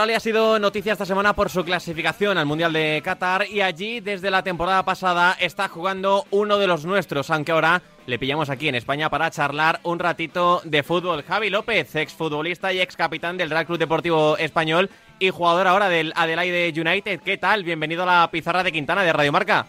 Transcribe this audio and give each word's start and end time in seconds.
Australia 0.00 0.16
ha 0.16 0.20
sido 0.20 0.58
noticia 0.58 0.92
esta 0.94 1.04
semana 1.04 1.34
por 1.34 1.50
su 1.50 1.62
clasificación 1.62 2.38
al 2.38 2.46
Mundial 2.46 2.72
de 2.72 3.02
Qatar 3.04 3.46
y 3.46 3.60
allí 3.60 4.00
desde 4.00 4.30
la 4.30 4.42
temporada 4.42 4.82
pasada 4.82 5.36
está 5.38 5.68
jugando 5.68 6.24
uno 6.30 6.56
de 6.56 6.66
los 6.66 6.86
nuestros, 6.86 7.28
aunque 7.28 7.52
ahora 7.52 7.82
le 8.06 8.18
pillamos 8.18 8.48
aquí 8.48 8.68
en 8.68 8.76
España 8.76 9.10
para 9.10 9.30
charlar 9.30 9.78
un 9.82 9.98
ratito 9.98 10.62
de 10.64 10.82
fútbol. 10.82 11.22
Javi 11.22 11.50
López, 11.50 11.94
exfutbolista 11.96 12.72
y 12.72 12.80
ex 12.80 12.96
capitán 12.96 13.36
del 13.36 13.50
Real 13.50 13.66
Club 13.66 13.78
Deportivo 13.78 14.38
Español 14.38 14.88
y 15.18 15.28
jugador 15.28 15.66
ahora 15.66 15.90
del 15.90 16.14
Adelaide 16.16 16.72
United. 16.80 17.20
¿Qué 17.20 17.36
tal? 17.36 17.62
Bienvenido 17.64 18.04
a 18.04 18.06
la 18.06 18.30
pizarra 18.30 18.62
de 18.62 18.72
Quintana 18.72 19.02
de 19.02 19.12
Radio 19.12 19.32
Marca. 19.32 19.66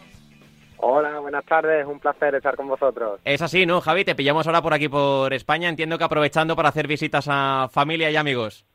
Hola, 0.77 1.19
buenas 1.19 1.43
tardes, 1.43 1.85
un 1.85 1.99
placer 1.99 2.35
estar 2.35 2.55
con 2.55 2.69
vosotros. 2.69 3.19
Es 3.25 3.41
así, 3.41 3.65
¿no, 3.65 3.81
Javi? 3.81 4.05
Te 4.05 4.15
pillamos 4.15 4.47
ahora 4.47 4.61
por 4.61 4.73
aquí 4.73 4.87
por 4.87 5.33
España, 5.33 5.67
entiendo 5.67 5.97
que 5.97 6.05
aprovechando 6.05 6.55
para 6.55 6.69
hacer 6.69 6.87
visitas 6.87 7.27
a 7.29 7.67
familia 7.69 8.09
y 8.09 8.15
amigos. 8.15 8.65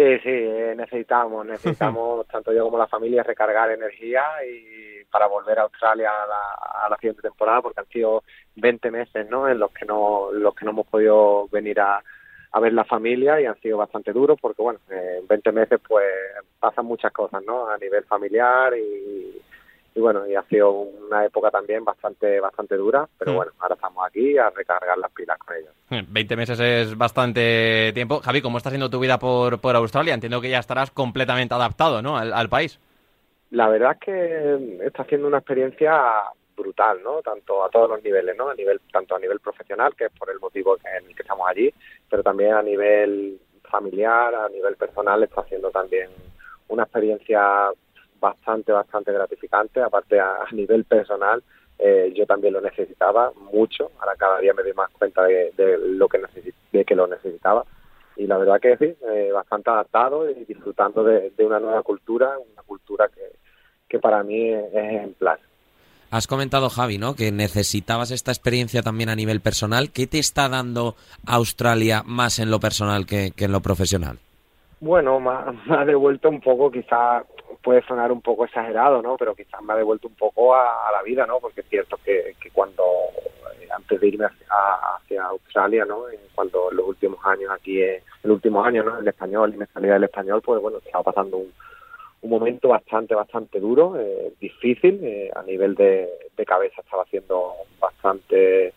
Sí, 0.00 0.18
sí, 0.22 0.30
eh, 0.30 0.74
necesitamos, 0.74 1.44
necesitamos, 1.44 2.26
tanto 2.32 2.54
yo 2.54 2.64
como 2.64 2.78
la 2.78 2.86
familia, 2.86 3.22
recargar 3.22 3.70
energía 3.70 4.22
y 4.48 5.04
para 5.10 5.26
volver 5.26 5.58
a 5.58 5.64
Australia 5.64 6.10
a 6.10 6.26
la, 6.26 6.84
a 6.86 6.88
la 6.88 6.96
siguiente 6.96 7.20
temporada, 7.20 7.60
porque 7.60 7.80
han 7.80 7.88
sido 7.88 8.22
20 8.56 8.90
meses, 8.90 9.28
¿no?, 9.28 9.46
en 9.46 9.58
los 9.58 9.70
que 9.72 9.84
no, 9.84 10.32
los 10.32 10.54
que 10.54 10.64
no 10.64 10.70
hemos 10.70 10.86
podido 10.86 11.48
venir 11.48 11.80
a, 11.80 12.02
a 12.52 12.60
ver 12.60 12.72
la 12.72 12.84
familia 12.84 13.38
y 13.42 13.44
han 13.44 13.60
sido 13.60 13.76
bastante 13.76 14.14
duros, 14.14 14.38
porque 14.40 14.62
bueno, 14.62 14.80
en 14.88 15.26
20 15.28 15.52
meses 15.52 15.78
pues 15.86 16.06
pasan 16.58 16.86
muchas 16.86 17.12
cosas, 17.12 17.42
¿no?, 17.44 17.68
a 17.68 17.76
nivel 17.76 18.04
familiar 18.04 18.72
y 18.78 19.38
y 19.94 20.00
bueno, 20.00 20.26
y 20.26 20.34
ha 20.34 20.42
sido 20.44 20.70
una 20.70 21.24
época 21.24 21.50
también 21.50 21.84
bastante 21.84 22.40
bastante 22.40 22.76
dura, 22.76 23.08
pero 23.18 23.32
mm. 23.32 23.36
bueno, 23.36 23.52
ahora 23.58 23.74
estamos 23.74 24.06
aquí 24.06 24.38
a 24.38 24.50
recargar 24.50 24.96
las 24.98 25.10
pilas 25.12 25.38
con 25.38 25.56
ellos. 25.56 25.72
20 26.08 26.36
meses 26.36 26.60
es 26.60 26.96
bastante 26.96 27.90
tiempo. 27.92 28.20
Javi, 28.20 28.40
¿cómo 28.40 28.58
está 28.58 28.70
siendo 28.70 28.90
tu 28.90 29.00
vida 29.00 29.18
por, 29.18 29.60
por 29.60 29.74
Australia? 29.74 30.14
Entiendo 30.14 30.40
que 30.40 30.50
ya 30.50 30.58
estarás 30.58 30.90
completamente 30.90 31.54
adaptado, 31.54 32.02
¿no?, 32.02 32.16
al, 32.16 32.48
país. 32.48 32.78
La 33.50 33.68
verdad 33.68 33.92
es 33.92 33.98
que 33.98 34.84
está 34.86 35.04
siendo 35.04 35.26
una 35.26 35.38
experiencia 35.38 35.92
brutal, 36.56 37.02
¿no? 37.02 37.22
Tanto 37.22 37.64
a 37.64 37.70
todos 37.70 37.88
los 37.88 38.02
niveles, 38.02 38.36
¿no? 38.36 38.50
A 38.50 38.54
nivel 38.54 38.80
tanto 38.92 39.16
a 39.16 39.18
nivel 39.18 39.40
profesional, 39.40 39.94
que 39.96 40.06
es 40.06 40.12
por 40.12 40.30
el 40.30 40.38
motivo 40.38 40.76
en 40.84 41.06
el 41.06 41.14
que 41.14 41.22
estamos 41.22 41.48
allí, 41.48 41.72
pero 42.08 42.22
también 42.22 42.54
a 42.54 42.62
nivel 42.62 43.40
familiar, 43.70 44.34
a 44.34 44.48
nivel 44.48 44.76
personal 44.76 45.22
está 45.22 45.42
siendo 45.44 45.70
también 45.70 46.10
una 46.68 46.84
experiencia 46.84 47.68
bastante, 48.20 48.72
bastante 48.72 49.12
gratificante. 49.12 49.80
Aparte, 49.80 50.20
a, 50.20 50.44
nivel 50.52 50.84
personal, 50.84 51.42
eh, 51.78 52.12
yo 52.14 52.26
también 52.26 52.54
lo 52.54 52.60
necesitaba 52.60 53.32
mucho. 53.52 53.90
Ahora 53.98 54.14
cada 54.16 54.38
día 54.40 54.54
me 54.54 54.62
doy 54.62 54.74
más 54.74 54.90
cuenta 54.90 55.24
de, 55.24 55.52
lo 55.78 56.08
que 56.08 56.20
de 56.72 56.84
que 56.84 56.94
lo 56.94 57.06
necesitaba. 57.06 57.64
Y 58.16 58.26
la 58.26 58.36
verdad 58.36 58.60
que 58.60 58.76
sí, 58.76 58.94
eh, 59.08 59.30
bastante 59.32 59.70
adaptado 59.70 60.28
y 60.28 60.44
disfrutando 60.44 61.02
de, 61.02 61.32
una 61.38 61.58
nueva 61.58 61.82
cultura, 61.82 62.38
una 62.38 62.62
cultura 62.62 63.08
que, 63.08 63.32
que 63.88 63.98
para 63.98 64.22
mí 64.22 64.52
es 64.52 64.74
ejemplar. 64.74 65.38
Has 66.10 66.26
comentado, 66.26 66.68
Javi, 66.70 66.98
¿no? 66.98 67.14
Que 67.14 67.30
necesitabas 67.30 68.10
esta 68.10 68.32
experiencia 68.32 68.82
también 68.82 69.10
a 69.10 69.14
nivel 69.14 69.40
personal. 69.40 69.92
¿Qué 69.92 70.08
te 70.08 70.18
está 70.18 70.48
dando 70.48 70.96
Australia 71.24 72.02
más 72.04 72.40
en 72.40 72.50
lo 72.50 72.58
personal 72.58 73.06
que, 73.06 73.32
en 73.36 73.52
lo 73.52 73.60
profesional? 73.60 74.18
Bueno, 74.80 75.20
me 75.20 75.30
ha, 75.30 75.84
devuelto 75.84 76.28
un 76.28 76.40
poco 76.40 76.68
quizá 76.68 77.22
puede 77.62 77.82
sonar 77.82 78.12
un 78.12 78.20
poco 78.20 78.44
exagerado, 78.44 79.02
¿no? 79.02 79.16
Pero 79.16 79.34
quizás 79.34 79.62
me 79.62 79.72
ha 79.72 79.76
devuelto 79.76 80.08
un 80.08 80.14
poco 80.14 80.54
a, 80.54 80.90
la 80.92 81.02
vida, 81.02 81.26
¿no? 81.26 81.40
Porque 81.40 81.60
es 81.60 81.68
cierto 81.68 81.98
que, 82.04 82.34
que 82.40 82.50
cuando, 82.50 82.82
eh, 83.60 83.68
antes 83.74 84.00
de 84.00 84.08
irme 84.08 84.26
hacia, 84.26 85.24
Australia, 85.24 85.84
¿no? 85.84 86.04
Cuando 86.34 86.70
en 86.70 86.76
los 86.78 86.88
últimos 86.88 87.18
años 87.24 87.50
aquí, 87.52 87.82
en 87.82 88.02
el 88.22 88.30
último 88.30 88.64
año, 88.64 88.82
¿no? 88.82 88.98
El 88.98 89.08
español 89.08 89.52
y 89.54 89.58
me 89.58 89.66
salía 89.66 89.94
del 89.94 90.04
español, 90.04 90.40
pues 90.42 90.60
bueno, 90.60 90.78
estaba 90.78 91.04
pasando 91.04 91.36
un, 91.36 91.52
un 92.22 92.30
momento 92.30 92.68
bastante, 92.68 93.14
bastante 93.14 93.60
duro, 93.60 93.96
eh, 93.98 94.32
difícil, 94.40 95.00
eh, 95.02 95.30
a 95.34 95.42
nivel 95.42 95.74
de, 95.74 96.08
de 96.36 96.44
cabeza 96.44 96.80
estaba 96.80 97.02
haciendo 97.02 97.52
bastante 97.80 98.72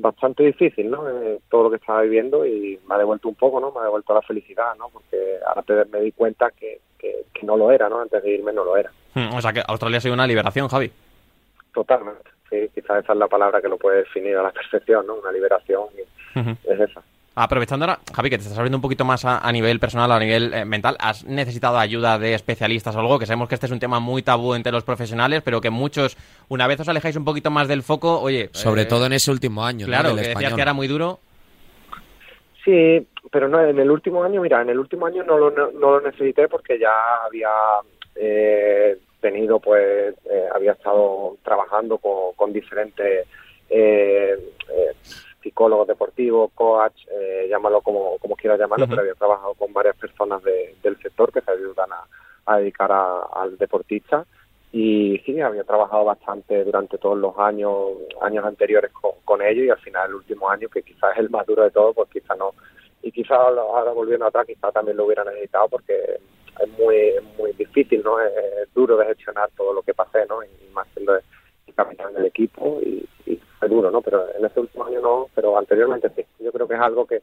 bastante 0.00 0.44
difícil, 0.44 0.90
¿no? 0.90 1.08
Eh, 1.08 1.40
todo 1.50 1.64
lo 1.64 1.70
que 1.70 1.76
estaba 1.76 2.02
viviendo 2.02 2.46
y 2.46 2.78
me 2.88 2.94
ha 2.94 2.98
devuelto 2.98 3.28
un 3.28 3.34
poco, 3.34 3.60
¿no? 3.60 3.72
Me 3.72 3.80
ha 3.80 3.84
devuelto 3.84 4.14
la 4.14 4.22
felicidad, 4.22 4.74
¿no? 4.76 4.88
Porque 4.90 5.38
ahora 5.44 5.84
me 5.90 6.00
di 6.00 6.12
cuenta 6.12 6.50
que, 6.50 6.80
que, 7.32 7.46
no 7.46 7.56
lo 7.56 7.70
era, 7.70 7.88
¿no? 7.88 8.00
Antes 8.00 8.22
de 8.22 8.34
irme 8.34 8.52
no 8.52 8.64
lo 8.64 8.76
era. 8.76 8.90
Hmm, 9.14 9.34
o 9.34 9.40
sea 9.40 9.52
que 9.52 9.62
Australia 9.66 9.98
ha 9.98 10.00
sido 10.00 10.14
una 10.14 10.26
liberación, 10.26 10.68
Javi. 10.68 10.90
Totalmente, 11.72 12.30
sí. 12.50 12.68
Quizás 12.74 13.04
esa 13.04 13.12
es 13.12 13.18
la 13.18 13.28
palabra 13.28 13.60
que 13.60 13.68
lo 13.68 13.76
puede 13.76 13.98
definir 13.98 14.36
a 14.36 14.42
la 14.42 14.50
perfección, 14.52 15.06
¿no? 15.06 15.14
Una 15.14 15.32
liberación 15.32 15.86
es 16.64 16.80
esa. 16.80 17.02
Aprovechando 17.40 17.84
ahora, 17.84 18.00
Javi, 18.12 18.30
que 18.30 18.38
te 18.38 18.42
estás 18.42 18.58
abriendo 18.58 18.78
un 18.78 18.82
poquito 18.82 19.04
más 19.04 19.24
a, 19.24 19.52
nivel 19.52 19.78
personal, 19.78 20.10
a 20.10 20.18
nivel 20.18 20.52
eh, 20.52 20.64
mental, 20.64 20.96
¿has 20.98 21.24
necesitado 21.24 21.78
ayuda 21.78 22.18
de 22.18 22.34
especialistas 22.34 22.96
o 22.96 22.98
algo? 22.98 23.16
Que 23.16 23.26
sabemos 23.26 23.48
que 23.48 23.54
este 23.54 23.66
es 23.66 23.72
un 23.72 23.78
tema 23.78 24.00
muy 24.00 24.22
tabú 24.22 24.54
entre 24.54 24.72
los 24.72 24.82
profesionales, 24.82 25.42
pero 25.44 25.60
que 25.60 25.70
muchos, 25.70 26.16
una 26.48 26.66
vez 26.66 26.80
os 26.80 26.88
alejáis 26.88 27.14
un 27.14 27.24
poquito 27.24 27.52
más 27.52 27.68
del 27.68 27.84
foco, 27.84 28.20
oye... 28.20 28.50
Sobre 28.54 28.82
eh, 28.82 28.86
todo 28.86 29.06
en 29.06 29.12
ese 29.12 29.30
último 29.30 29.64
año, 29.64 29.86
Claro, 29.86 30.16
que 30.16 30.22
decías 30.22 30.52
que 30.52 30.60
era 30.60 30.72
muy 30.72 30.88
duro. 30.88 31.20
Sí, 32.64 33.06
pero 33.30 33.48
no, 33.48 33.60
en 33.60 33.78
el 33.78 33.90
último 33.90 34.22
año, 34.22 34.40
mira, 34.42 34.62
en 34.62 34.70
el 34.70 34.78
último 34.78 35.06
año 35.06 35.22
no 35.24 35.38
lo, 35.38 35.50
no, 35.50 35.70
lo 35.70 36.00
necesité 36.00 36.48
porque 36.48 36.78
ya 36.78 36.92
había 37.24 37.50
eh, 38.14 38.98
tenido, 39.20 39.58
pues, 39.60 40.14
había 40.54 40.72
estado 40.72 41.36
trabajando 41.42 41.98
con, 41.98 42.34
con 42.34 42.52
diferentes 42.52 43.26
psicólogo 45.42 45.84
deportivo, 45.86 46.50
coach, 46.54 47.06
eh, 47.10 47.46
llámalo 47.48 47.80
como, 47.80 48.18
como 48.18 48.36
quieras 48.36 48.58
llamarlo, 48.58 48.86
pero 48.88 49.00
había 49.02 49.14
trabajado 49.14 49.54
con 49.54 49.72
varias 49.72 49.96
personas 49.96 50.42
del 50.42 50.98
sector 51.00 51.32
que 51.32 51.40
se 51.40 51.50
ayudan 51.50 51.90
a, 52.46 52.58
dedicar 52.58 52.90
al 52.92 53.58
deportista. 53.58 54.24
Y 54.72 55.18
sí, 55.24 55.40
había 55.40 55.64
trabajado 55.64 56.04
bastante 56.04 56.64
durante 56.64 56.98
todos 56.98 57.18
los 57.18 57.38
años 57.38 57.72
años 58.20 58.44
anteriores 58.44 58.90
con, 59.24 59.42
ellos 59.42 59.66
y 59.66 59.70
al 59.70 59.78
final 59.78 60.08
el 60.08 60.16
último 60.16 60.50
año, 60.50 60.68
que 60.68 60.82
quizás 60.82 61.12
es 61.12 61.18
el 61.20 61.30
más 61.30 61.46
duro 61.46 61.62
de 61.62 61.70
todo, 61.70 61.92
pues 61.94 62.08
quizás 62.10 62.36
no, 62.36 62.52
y 63.08 63.12
quizás 63.12 63.38
ahora 63.38 63.92
volviendo 63.92 64.26
atrás, 64.26 64.46
quizás 64.46 64.72
también 64.72 64.98
lo 64.98 65.06
hubiera 65.06 65.24
necesitado 65.24 65.66
porque 65.68 65.94
es 66.60 66.68
muy 66.78 67.14
muy 67.38 67.52
difícil, 67.54 68.02
¿no? 68.04 68.20
Es, 68.20 68.32
duro 68.74 68.98
de 68.98 69.06
gestionar 69.06 69.48
todo 69.56 69.72
lo 69.72 69.82
que 69.82 69.94
pasé, 69.94 70.26
¿no? 70.28 70.42
Y 70.42 70.72
más 70.72 70.86
siendo 70.92 71.16
el 71.16 71.22
capitán 71.74 72.12
del 72.12 72.26
equipo 72.26 72.80
y, 72.82 73.08
es 73.26 73.70
duro, 73.70 73.90
¿no? 73.90 74.02
Pero 74.02 74.26
en 74.36 74.44
este 74.44 74.60
último 74.60 74.84
año 74.84 75.00
no, 75.00 75.26
pero 75.34 75.58
anteriormente 75.58 76.10
sí. 76.14 76.22
Yo 76.38 76.52
creo 76.52 76.68
que 76.68 76.74
es 76.74 76.80
algo 76.80 77.06
que, 77.06 77.22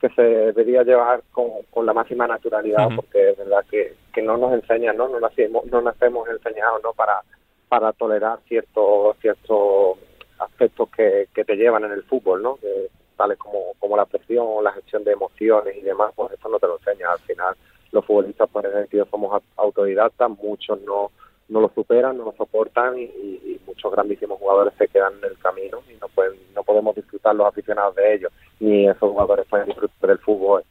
que 0.00 0.10
se 0.10 0.22
debería 0.22 0.82
llevar 0.82 1.22
con, 1.32 1.48
con 1.70 1.86
la 1.86 1.92
máxima 1.94 2.26
naturalidad 2.26 2.88
porque 2.94 3.30
es 3.30 3.38
verdad 3.38 3.64
que, 3.70 3.94
que 4.12 4.22
no 4.22 4.36
nos 4.36 4.52
enseñan, 4.52 4.98
¿no? 4.98 5.08
No 5.08 5.18
nacemos, 5.18 5.64
no 5.66 5.80
nacemos 5.80 6.28
enseñados, 6.28 6.82
¿no? 6.84 6.92
Para, 6.92 7.22
para 7.68 7.92
tolerar 7.94 8.38
ciertos 8.46 9.16
ciertos 9.20 9.98
aspectos 10.38 10.90
que, 10.90 11.28
que 11.34 11.44
te 11.44 11.56
llevan 11.56 11.84
en 11.84 11.92
el 11.92 12.02
fútbol, 12.02 12.42
¿no? 12.42 12.56
Que, 12.56 12.90
como, 13.38 13.74
como 13.78 13.96
la 13.96 14.06
presión, 14.06 14.62
la 14.62 14.72
gestión 14.72 15.04
de 15.04 15.12
emociones 15.12 15.76
y 15.76 15.82
demás, 15.82 16.12
pues 16.14 16.32
eso 16.32 16.48
no 16.48 16.58
te 16.58 16.66
lo 16.66 16.78
enseña. 16.78 17.12
Al 17.12 17.18
final 17.20 17.54
los 17.90 18.04
futbolistas 18.04 18.48
por 18.50 18.66
ese 18.66 18.80
sentido 18.80 19.06
somos 19.10 19.42
autodidactas, 19.56 20.30
muchos 20.30 20.80
no 20.82 21.10
no 21.52 21.60
lo 21.60 21.70
superan, 21.74 22.16
no 22.16 22.24
lo 22.24 22.32
soportan 22.32 22.98
y, 22.98 23.60
muchos 23.66 23.92
grandísimos 23.92 24.38
jugadores 24.38 24.74
se 24.76 24.88
quedan 24.88 25.14
en 25.18 25.30
el 25.30 25.38
camino 25.38 25.78
y 25.88 25.94
no 25.94 26.08
pueden, 26.08 26.38
no 26.54 26.62
podemos 26.62 26.94
disfrutar 26.94 27.34
los 27.34 27.46
aficionados 27.46 27.94
de 27.94 28.14
ellos, 28.14 28.32
ni 28.60 28.86
esos 28.86 29.10
jugadores 29.10 29.46
pueden 29.48 29.66
disfrutar 29.66 30.10
del 30.10 30.18
fútbol 30.18 30.62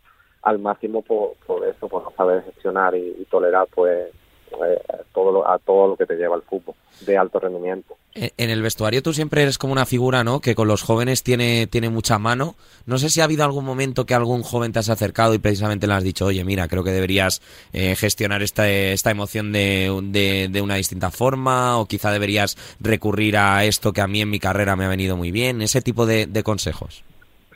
al 0.43 0.59
máximo 0.59 1.01
por 1.01 1.35
eso, 1.67 1.87
por 1.87 2.03
no 2.03 2.11
saber 2.11 2.43
gestionar 2.43 2.95
y, 2.95 3.25
tolerar 3.29 3.67
pues, 3.73 4.11
pues 4.55 4.79
todo 5.13 5.47
a 5.47 5.59
todo 5.59 5.89
lo 5.89 5.95
que 5.95 6.05
te 6.05 6.15
lleva 6.15 6.35
el 6.35 6.41
fútbol 6.41 6.75
de 7.05 7.17
alto 7.17 7.39
rendimiento. 7.39 7.97
Eh, 8.13 8.31
en 8.37 8.49
el 8.49 8.61
vestuario 8.61 9.01
tú 9.01 9.13
siempre 9.13 9.41
eres 9.41 9.57
como 9.57 9.73
una 9.73 9.85
figura, 9.85 10.23
¿no? 10.23 10.39
Que 10.41 10.53
con 10.53 10.67
los 10.67 10.83
jóvenes 10.83 11.23
tiene, 11.23 11.67
tiene 11.67 11.89
mucha 11.89 12.19
mano. 12.19 12.55
No 12.85 12.97
sé 12.97 13.09
si 13.09 13.21
ha 13.21 13.23
habido 13.23 13.43
algún 13.43 13.65
momento 13.65 14.05
que 14.05 14.13
algún 14.13 14.43
joven 14.43 14.73
te 14.73 14.79
has 14.79 14.89
acercado 14.89 15.33
y 15.33 15.39
precisamente 15.39 15.87
le 15.87 15.93
has 15.93 16.03
dicho, 16.03 16.25
oye, 16.25 16.43
mira, 16.43 16.67
creo 16.67 16.83
que 16.83 16.91
deberías 16.91 17.41
eh, 17.73 17.95
gestionar 17.95 18.41
esta, 18.41 18.69
esta 18.69 19.11
emoción 19.11 19.51
de, 19.51 20.49
de, 20.51 20.61
una 20.61 20.75
distinta 20.75 21.09
forma 21.09 21.79
o 21.79 21.85
quizá 21.85 22.11
deberías 22.11 22.57
recurrir 22.79 23.37
a 23.37 23.63
esto 23.65 23.93
que 23.93 24.01
a 24.01 24.07
mí 24.07 24.21
en 24.21 24.29
mi 24.29 24.39
carrera 24.39 24.75
me 24.75 24.85
ha 24.85 24.89
venido 24.89 25.15
muy 25.15 25.31
bien, 25.31 25.61
ese 25.61 25.81
tipo 25.81 26.05
de 26.05 26.43
consejos. 26.43 27.03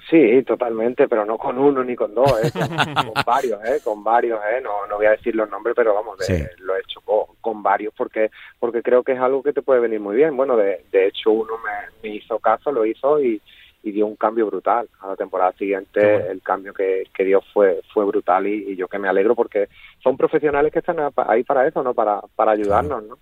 Sí, 0.10 0.44
totalmente, 0.44 1.08
pero 1.08 1.26
no 1.26 1.38
con 1.38 1.58
uno 1.58 1.84
ni 1.84 1.96
con 1.96 2.14
dos, 2.14 2.32
¿eh? 2.44 2.52
con, 2.52 2.70
varios, 3.26 3.64
¿eh? 3.66 3.80
con 3.84 4.04
varios, 4.04 4.40
¿eh? 4.52 4.62
no, 4.62 4.86
no 4.88 4.98
voy 4.98 5.08
a 5.08 5.12
decir 5.12 5.36
los 5.36 5.50
nombres, 5.50 5.76
pero 5.76 5.96
vamos, 5.96 6.20
lo 6.60 6.76
he 6.76 6.80
hecho 6.80 7.02
con, 7.02 7.64
varios 7.64 7.94
porque 7.96 8.30
porque 8.60 8.84
creo 8.84 9.02
que 9.04 9.14
es 9.14 9.20
algo 9.20 9.42
que 9.42 9.54
te 9.54 9.64
puede 9.64 9.80
venir 9.80 10.00
muy 10.00 10.16
bien. 10.16 10.38
Bueno, 10.38 10.56
de, 10.56 10.86
de 10.92 11.08
hecho 11.08 11.32
uno 11.32 11.54
me, 12.04 12.10
hizo 12.10 12.38
caso, 12.38 12.72
lo 12.72 12.86
hizo 12.86 13.20
y, 13.20 13.42
y, 13.82 13.92
dio 13.92 14.06
un 14.06 14.16
cambio 14.16 14.46
brutal. 14.46 14.88
A 15.00 15.08
la 15.08 15.16
temporada 15.16 15.52
siguiente 15.54 16.30
el 16.30 16.42
cambio 16.44 16.74
que, 16.74 17.06
que 17.14 17.24
dio 17.24 17.42
fue 17.54 17.82
fue 17.92 18.06
brutal 18.06 18.46
y, 18.46 18.76
yo 18.76 18.88
que 18.88 19.00
me 19.00 19.08
alegro 19.08 19.34
porque 19.34 19.70
son 20.04 20.18
profesionales 20.18 20.72
que 20.72 20.80
están 20.80 20.98
ahí 21.16 21.44
para 21.44 21.68
eso, 21.68 21.82
¿no? 21.82 21.96
Para, 21.96 22.22
para 22.36 22.52
ayudarnos, 22.52 23.04
¿no? 23.04 23.18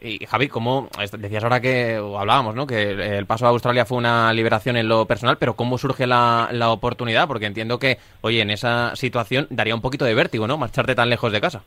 Y 0.00 0.26
Javi, 0.26 0.48
¿cómo 0.48 0.88
decías 1.18 1.44
ahora 1.44 1.60
que 1.60 1.96
hablábamos, 1.96 2.54
¿no? 2.54 2.66
Que 2.66 3.16
el 3.18 3.26
paso 3.26 3.46
a 3.46 3.50
Australia 3.50 3.84
fue 3.84 3.98
una 3.98 4.32
liberación 4.32 4.76
en 4.76 4.88
lo 4.88 5.06
personal, 5.06 5.38
pero 5.38 5.54
¿cómo 5.54 5.78
surge 5.78 6.06
la, 6.06 6.48
la 6.52 6.70
oportunidad? 6.70 7.26
Porque 7.26 7.46
entiendo 7.46 7.78
que, 7.78 7.98
oye, 8.20 8.40
en 8.40 8.50
esa 8.50 8.94
situación 8.96 9.46
daría 9.50 9.74
un 9.74 9.80
poquito 9.80 10.04
de 10.04 10.14
vértigo, 10.14 10.46
¿no? 10.46 10.58
Marcharte 10.58 10.94
tan 10.94 11.10
lejos 11.10 11.32
de 11.32 11.40
casa. 11.40 11.62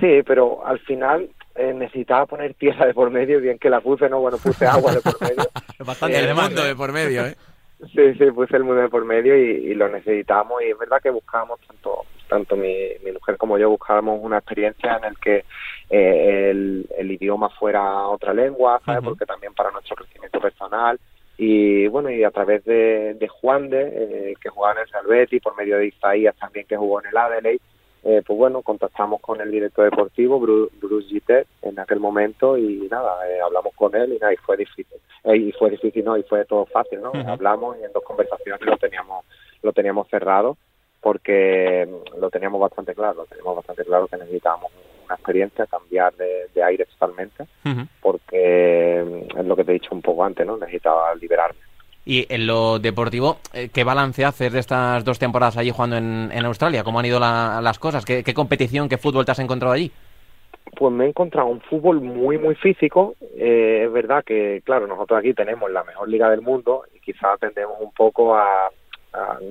Sí, 0.00 0.22
pero 0.26 0.66
al 0.66 0.78
final 0.80 1.28
eh, 1.54 1.72
necesitaba 1.72 2.26
poner 2.26 2.54
tierra 2.54 2.86
de 2.86 2.94
por 2.94 3.10
medio, 3.10 3.40
bien 3.40 3.58
que 3.58 3.70
la 3.70 3.80
puse, 3.80 4.08
¿no? 4.08 4.20
Bueno, 4.20 4.36
puse 4.36 4.66
agua 4.66 4.92
de 4.92 5.00
por 5.00 5.20
medio. 5.22 5.44
Bastante 5.86 6.18
eh, 6.18 6.28
el 6.28 6.34
mundo 6.34 6.62
de 6.62 6.76
por 6.76 6.92
medio, 6.92 7.26
¿eh? 7.26 7.36
Sí, 7.94 8.14
sí, 8.18 8.30
puse 8.30 8.56
el 8.56 8.64
mundo 8.64 8.82
de 8.82 8.88
por 8.88 9.04
medio 9.04 9.36
y, 9.36 9.74
lo 9.74 9.88
necesitábamos 9.88 10.62
y 10.62 10.70
es 10.70 10.78
verdad 10.78 10.98
que 11.02 11.10
buscábamos 11.10 11.60
tanto 11.66 12.04
tanto 12.28 12.56
mi, 12.56 12.74
mi 13.04 13.12
mujer 13.12 13.36
como 13.36 13.58
yo 13.58 13.70
buscábamos 13.70 14.20
una 14.22 14.38
experiencia 14.38 14.96
en 14.96 15.04
el 15.04 15.18
que 15.18 15.44
eh, 15.90 16.50
el, 16.50 16.88
el, 16.96 17.10
idioma 17.12 17.48
fuera 17.50 18.06
otra 18.08 18.34
lengua, 18.34 18.80
¿sabes? 18.84 19.02
Porque 19.04 19.26
también 19.26 19.54
para 19.54 19.70
nuestro 19.70 19.96
crecimiento 19.96 20.40
personal 20.40 20.98
y 21.38 21.86
bueno, 21.88 22.10
y 22.10 22.24
a 22.24 22.30
través 22.30 22.64
de, 22.64 23.14
de 23.14 23.28
Juan 23.28 23.68
de, 23.68 23.82
eh, 23.82 24.34
que 24.40 24.48
jugaba 24.48 24.74
en 24.74 24.80
el 24.80 24.88
Salvetti, 24.88 25.40
por 25.40 25.56
medio 25.56 25.76
de 25.76 25.88
Isaías 25.88 26.34
también 26.36 26.66
que 26.66 26.76
jugó 26.76 27.00
en 27.00 27.08
el 27.08 27.16
Adelaide, 27.16 27.60
eh, 28.04 28.22
pues 28.24 28.38
bueno, 28.38 28.62
contactamos 28.62 29.20
con 29.20 29.40
el 29.40 29.50
director 29.50 29.84
deportivo, 29.90 30.38
Bruce, 30.40 31.08
Gitter, 31.08 31.46
en 31.62 31.78
aquel 31.78 32.00
momento 32.00 32.56
y 32.56 32.88
nada, 32.90 33.28
eh, 33.28 33.40
hablamos 33.40 33.74
con 33.74 33.94
él 33.96 34.14
y 34.14 34.18
nada, 34.18 34.32
y 34.32 34.36
fue 34.36 34.56
difícil. 34.56 34.96
Y 35.24 35.50
fue 35.52 35.70
difícil, 35.70 36.04
¿no? 36.04 36.16
Y 36.16 36.22
fue 36.22 36.44
todo 36.44 36.66
fácil, 36.66 37.00
¿no? 37.00 37.10
Hablamos 37.26 37.76
y 37.80 37.84
en 37.84 37.92
dos 37.92 38.04
conversaciones 38.04 38.64
lo 38.64 38.76
teníamos, 38.76 39.24
lo 39.60 39.72
teníamos 39.72 40.08
cerrado 40.08 40.56
porque 41.06 41.88
lo 42.18 42.28
teníamos 42.30 42.60
bastante 42.60 42.92
claro, 42.92 43.18
lo 43.18 43.26
teníamos 43.26 43.54
bastante 43.54 43.84
claro 43.84 44.08
que 44.08 44.16
necesitábamos 44.16 44.72
una 45.04 45.14
experiencia, 45.14 45.64
cambiar 45.66 46.12
de, 46.16 46.62
aire 46.64 46.84
totalmente, 46.84 47.44
porque 48.02 49.04
mm, 49.06 49.38
es 49.38 49.46
lo 49.46 49.54
que 49.54 49.62
te 49.62 49.70
he 49.70 49.74
dicho 49.74 49.94
un 49.94 50.02
poco 50.02 50.24
antes, 50.24 50.44
¿no? 50.44 50.56
Necesitaba 50.56 51.14
liberarme. 51.14 51.60
Y 52.04 52.26
en 52.28 52.48
lo 52.48 52.80
deportivo, 52.80 53.36
eh, 53.54 53.68
¿qué 53.72 53.84
balance 53.84 54.24
haces 54.24 54.52
de 54.52 54.58
estas 54.58 55.04
dos 55.04 55.20
temporadas 55.20 55.56
allí 55.56 55.70
jugando 55.70 55.96
en, 55.96 56.44
Australia? 56.44 56.82
¿Cómo 56.82 56.98
han 56.98 57.06
ido 57.06 57.20
las 57.20 57.78
cosas? 57.78 58.04
¿Qué, 58.04 58.34
competición, 58.34 58.88
qué 58.88 58.98
fútbol 58.98 59.24
te 59.24 59.30
has 59.30 59.38
encontrado 59.38 59.74
allí? 59.74 59.92
Pues 60.76 60.92
me 60.92 61.04
he 61.04 61.08
encontrado 61.10 61.46
un 61.46 61.60
fútbol 61.60 62.00
muy, 62.00 62.36
muy 62.36 62.56
físico. 62.56 63.14
Eh, 63.36 63.84
es 63.86 63.92
verdad 63.92 64.24
que, 64.24 64.60
claro, 64.64 64.88
nosotros 64.88 65.20
aquí 65.20 65.34
tenemos 65.34 65.70
la 65.70 65.84
mejor 65.84 66.08
liga 66.08 66.28
del 66.30 66.42
mundo 66.42 66.82
y 66.96 66.98
quizás 66.98 67.38
tendemos 67.38 67.76
un 67.80 67.92
poco 67.92 68.34
a 68.34 68.70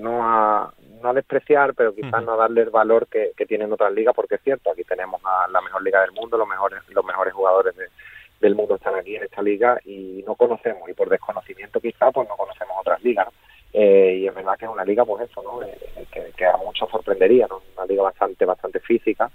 no 0.01 0.23
a 0.23 0.73
despreciar, 1.13 1.73
pero 1.73 1.93
quizás 1.93 2.23
no 2.23 2.33
a 2.33 2.37
darle 2.37 2.61
el 2.61 2.69
valor 2.69 3.07
que, 3.07 3.31
que 3.35 3.45
tienen 3.45 3.71
otras 3.71 3.93
ligas, 3.93 4.13
porque 4.15 4.35
es 4.35 4.41
cierto, 4.41 4.71
aquí 4.71 4.83
tenemos 4.83 5.21
a 5.23 5.47
la 5.49 5.61
mejor 5.61 5.83
liga 5.83 6.01
del 6.01 6.11
mundo, 6.11 6.37
los 6.37 6.47
mejores, 6.47 6.81
los 6.89 7.05
mejores 7.05 7.33
jugadores 7.33 7.75
de, 7.75 7.85
del 8.39 8.55
mundo 8.55 8.75
están 8.75 8.95
aquí 8.95 9.15
en 9.15 9.23
esta 9.23 9.41
liga 9.41 9.79
y 9.85 10.23
no 10.25 10.35
conocemos, 10.35 10.89
y 10.89 10.93
por 10.93 11.09
desconocimiento 11.09 11.79
quizá, 11.79 12.11
pues 12.11 12.27
no 12.27 12.35
conocemos 12.35 12.75
otras 12.79 13.03
ligas, 13.03 13.27
eh, 13.73 14.19
y 14.21 14.27
es 14.27 14.33
verdad 14.33 14.57
que 14.57 14.63
es 14.63 14.71
una 14.71 14.85
liga, 14.85 15.03
pues 15.03 15.29
eso, 15.29 15.43
¿no? 15.43 15.61
Eh, 15.61 15.77
que, 16.37 16.45
a 16.45 16.55
muchos 16.57 16.89
sorprendería, 16.89 17.47
¿no? 17.49 17.61
Una 17.75 17.85
liga 17.85 18.03
bastante, 18.03 18.45
bastante 18.45 18.79
física, 18.79 19.29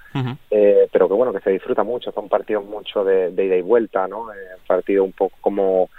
eh, 0.50 0.88
pero 0.90 1.08
que 1.08 1.14
bueno, 1.14 1.32
que 1.32 1.40
se 1.40 1.50
disfruta 1.50 1.82
mucho, 1.82 2.10
son 2.12 2.28
partidos 2.28 2.64
mucho 2.64 3.04
de, 3.04 3.30
ida 3.36 3.56
y 3.56 3.60
vuelta, 3.62 4.08
¿no? 4.08 4.28
partido 4.66 5.04
un 5.04 5.12
poco 5.12 5.36
como 5.40 5.90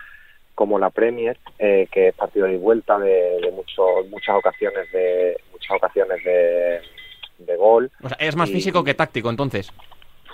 como 0.55 0.77
la 0.77 0.89
Premier, 0.91 1.37
que 1.57 2.07
es 2.07 2.15
partido 2.15 2.45
de 2.45 2.53
ida 2.53 2.59
y 2.59 2.61
vuelta 2.61 2.99
de, 2.99 3.39
de 3.41 3.51
muchas 3.51 4.35
ocasiones 4.35 4.91
de 4.91 5.37
ocasiones 5.71 6.23
de, 6.23 6.81
de 7.39 7.55
gol. 7.57 7.91
O 8.03 8.09
sea, 8.09 8.17
es 8.19 8.35
más 8.35 8.49
físico 8.49 8.83
que 8.83 8.93
táctico, 8.93 9.29
entonces. 9.29 9.71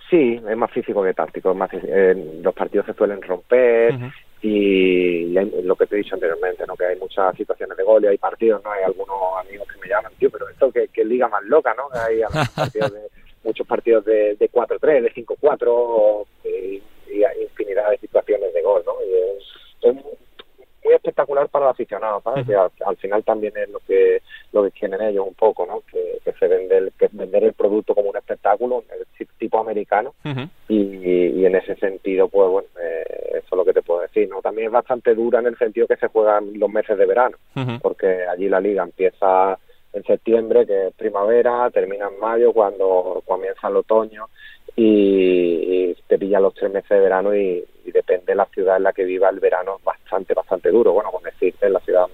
Sí, 0.10 0.42
es 0.48 0.58
más 0.58 0.72
físico 0.72 1.04
que 1.04 1.14
táctico. 1.14 1.54
más, 1.54 1.70
eh, 1.74 2.40
los 2.42 2.54
partidos 2.54 2.86
se 2.86 2.94
suelen 2.94 3.22
romper 3.22 3.96
y, 4.42 5.34
lo 5.64 5.76
que 5.76 5.86
te 5.86 5.96
he 5.96 5.98
dicho 6.00 6.16
anteriormente, 6.16 6.64
¿no? 6.68 6.76
que 6.76 6.86
hay 6.86 6.98
muchas 6.98 7.36
situaciones 7.36 7.78
de 7.78 7.84
gol 7.84 8.04
y 8.04 8.08
hay 8.08 8.18
partidos, 8.18 8.64
no 8.64 8.72
hay 8.72 8.84
algunos 8.84 9.18
amigos 9.40 9.68
que 9.68 9.80
me 9.80 9.88
llaman, 9.88 10.14
tío, 10.18 10.30
pero 10.30 10.48
esto 10.48 10.72
que, 10.72 10.88
que 10.88 11.04
liga 11.04 11.28
más 11.28 11.44
loca, 11.44 11.74
¿no? 11.76 11.90
Que 11.90 12.00
hay 12.00 12.22
partidos 12.56 12.94
de, 12.94 13.00
muchos 13.44 13.68
partidos 13.68 14.06
de, 14.06 14.36
de 14.36 14.52
4-3, 14.52 15.02
de 15.02 15.14
5-4 15.14 16.26
y, 16.46 16.82
y, 17.14 17.24
hay 17.24 17.44
infinidad 17.44 17.90
de 17.90 17.98
situaciones 17.98 18.54
de 18.54 18.62
gol, 18.62 18.84
¿no? 18.86 18.94
Y 19.04 19.14
es, 19.14 19.96
es 19.96 20.04
muy 20.88 20.96
espectacular 20.96 21.50
para 21.50 21.66
los 21.66 21.74
aficionados, 21.74 22.24
¿sabes? 22.24 22.48
Que 22.48 22.56
al, 22.56 22.96
final 22.96 23.24
también 23.24 23.54
es 23.58 23.70
lo 23.70 23.80
que 23.80 24.22
lo 24.54 24.64
que 24.64 24.72
quieren 24.72 25.02
ellos 25.02 25.28
un 25.28 25.34
poco, 25.34 25.66
¿no? 25.66 25.82
Que, 25.92 26.18
se 26.40 26.48
vende 26.48 26.78
el, 26.78 26.92
que 26.98 27.10
vender 27.12 27.44
el 27.44 27.54
producto 27.54 27.96
como 27.96 28.10
un 28.10 28.18
espectáculo 28.18 28.84
tipo 29.38 29.60
americano 29.60 30.14
y, 30.68 31.46
en 31.46 31.56
ese 31.56 31.76
sentido, 31.76 32.28
pues 32.28 32.50
bueno, 32.50 32.68
eh, 32.82 33.04
eso 33.32 33.48
es 33.52 33.58
lo 33.58 33.66
que 33.66 33.74
te 33.74 33.82
puedo 33.82 34.02
decir, 34.02 34.30
¿no? 34.30 34.42
También 34.42 34.68
es 34.68 34.74
bastante 34.74 35.14
dura 35.14 35.40
en 35.40 35.48
el 35.48 35.58
sentido 35.58 35.88
que 35.88 35.98
se 35.98 36.08
juegan 36.08 36.58
los 36.60 36.70
meses 36.70 36.98
de 36.98 37.06
verano, 37.06 37.38
porque 37.82 38.26
allí 38.26 38.48
la 38.48 38.60
liga 38.60 38.84
empieza 38.84 39.58
en 39.94 40.04
septiembre, 40.04 40.66
que 40.66 40.88
es 40.88 40.94
primavera, 40.94 41.70
termina 41.72 42.08
en 42.08 42.20
mayo, 42.20 42.54
cuando 42.54 43.24
comienza 43.26 43.68
el 43.68 43.78
otoño, 43.78 44.28
y, 44.76 45.94
te 46.08 46.18
pilla 46.18 46.40
los 46.40 46.54
tres 46.54 46.72
meses 46.72 46.90
de 46.90 47.00
verano 47.00 47.36
y, 47.36 47.66
depende 47.86 48.26
de 48.28 48.36
la 48.36 48.46
ciudad 48.46 48.78
en 48.78 48.84
la 48.84 48.94
que 48.94 49.06
viva 49.06 49.30
el 49.30 49.40
verano 49.40 49.78
es 49.78 49.97
bastante, 50.08 50.34
bastante 50.34 50.72
duro. 50.72 50.94
Bueno, 50.94 51.12
con 51.12 51.24
decirte, 51.24 51.68
en 51.68 51.74
la 51.74 51.80
ciudad, 51.82 52.06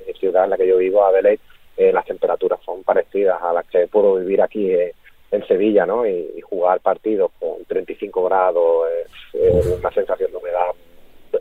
en 0.00 0.06
mi 0.06 0.14
ciudad 0.14 0.44
en 0.44 0.50
la 0.50 0.56
que 0.56 0.66
yo 0.66 0.78
vivo, 0.78 1.04
Adelaide, 1.04 1.40
eh, 1.76 1.92
las 1.92 2.06
temperaturas 2.06 2.58
son 2.64 2.82
parecidas 2.82 3.40
a 3.42 3.52
las 3.52 3.66
que 3.66 3.86
puedo 3.86 4.16
vivir 4.16 4.40
aquí 4.40 4.70
eh, 4.70 4.94
en 5.30 5.46
Sevilla, 5.46 5.84
¿no? 5.84 6.06
Y, 6.06 6.40
jugar 6.40 6.80
partidos 6.80 7.32
con 7.40 7.64
35 7.64 8.24
grados, 8.24 8.88
es 9.32 9.66
una 9.66 9.90
sensación 9.90 10.30
de 10.30 10.36
humedad 10.36 10.66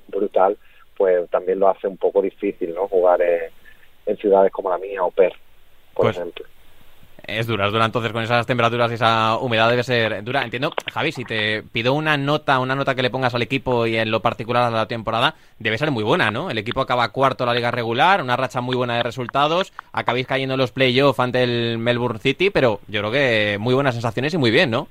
brutal, 0.07 0.57
pues 0.97 1.29
también 1.29 1.59
lo 1.59 1.69
hace 1.69 1.87
un 1.87 1.97
poco 1.97 2.23
difícil, 2.23 2.73
¿no? 2.73 2.87
Jugar 2.87 3.21
en, 3.21 4.17
ciudades 4.17 4.51
como 4.51 4.71
la 4.71 4.79
mía 4.79 5.03
o 5.03 5.11
Perth, 5.11 5.37
por 5.93 6.05
pues 6.05 6.17
ejemplo. 6.17 6.45
Es 7.27 7.47
dura, 7.47 7.65
es 7.65 7.71
dura. 7.71 7.85
Entonces, 7.85 8.11
con 8.11 8.23
esas 8.23 8.45
temperaturas 8.45 8.91
y 8.91 8.95
esa 8.95 9.37
humedad 9.37 9.69
debe 9.69 9.83
ser 9.83 10.23
dura. 10.23 10.43
Entiendo, 10.43 10.71
Javi, 10.93 11.11
si 11.11 11.23
te 11.23 11.63
pido 11.63 11.93
una 11.93 12.17
nota, 12.17 12.59
una 12.59 12.75
nota 12.75 12.93
que 12.93 13.01
le 13.01 13.09
pongas 13.09 13.33
al 13.33 13.41
equipo 13.41 13.87
y 13.87 13.97
en 13.97 14.11
lo 14.11 14.21
particular 14.21 14.63
a 14.63 14.69
la 14.69 14.87
temporada, 14.87 15.35
debe 15.57 15.77
ser 15.77 15.91
muy 15.91 16.03
buena, 16.03 16.29
¿no? 16.29 16.51
El 16.51 16.57
equipo 16.57 16.81
acaba 16.81 17.09
cuarto 17.09 17.43
en 17.43 17.49
la 17.49 17.55
liga 17.55 17.71
regular, 17.71 18.21
una 18.21 18.37
racha 18.37 18.61
muy 18.61 18.75
buena 18.75 18.97
de 18.97 19.03
resultados, 19.03 19.73
acabáis 19.91 20.27
cayendo 20.27 20.53
en 20.53 20.59
los 20.59 20.71
playoffs 20.71 21.19
ante 21.19 21.43
el 21.43 21.77
Melbourne 21.79 22.19
City, 22.19 22.51
pero 22.51 22.79
yo 22.87 23.01
creo 23.01 23.11
que 23.11 23.57
muy 23.59 23.73
buenas 23.73 23.95
sensaciones 23.95 24.33
y 24.33 24.37
muy 24.37 24.51
bien, 24.51 24.69
¿no? 24.69 24.87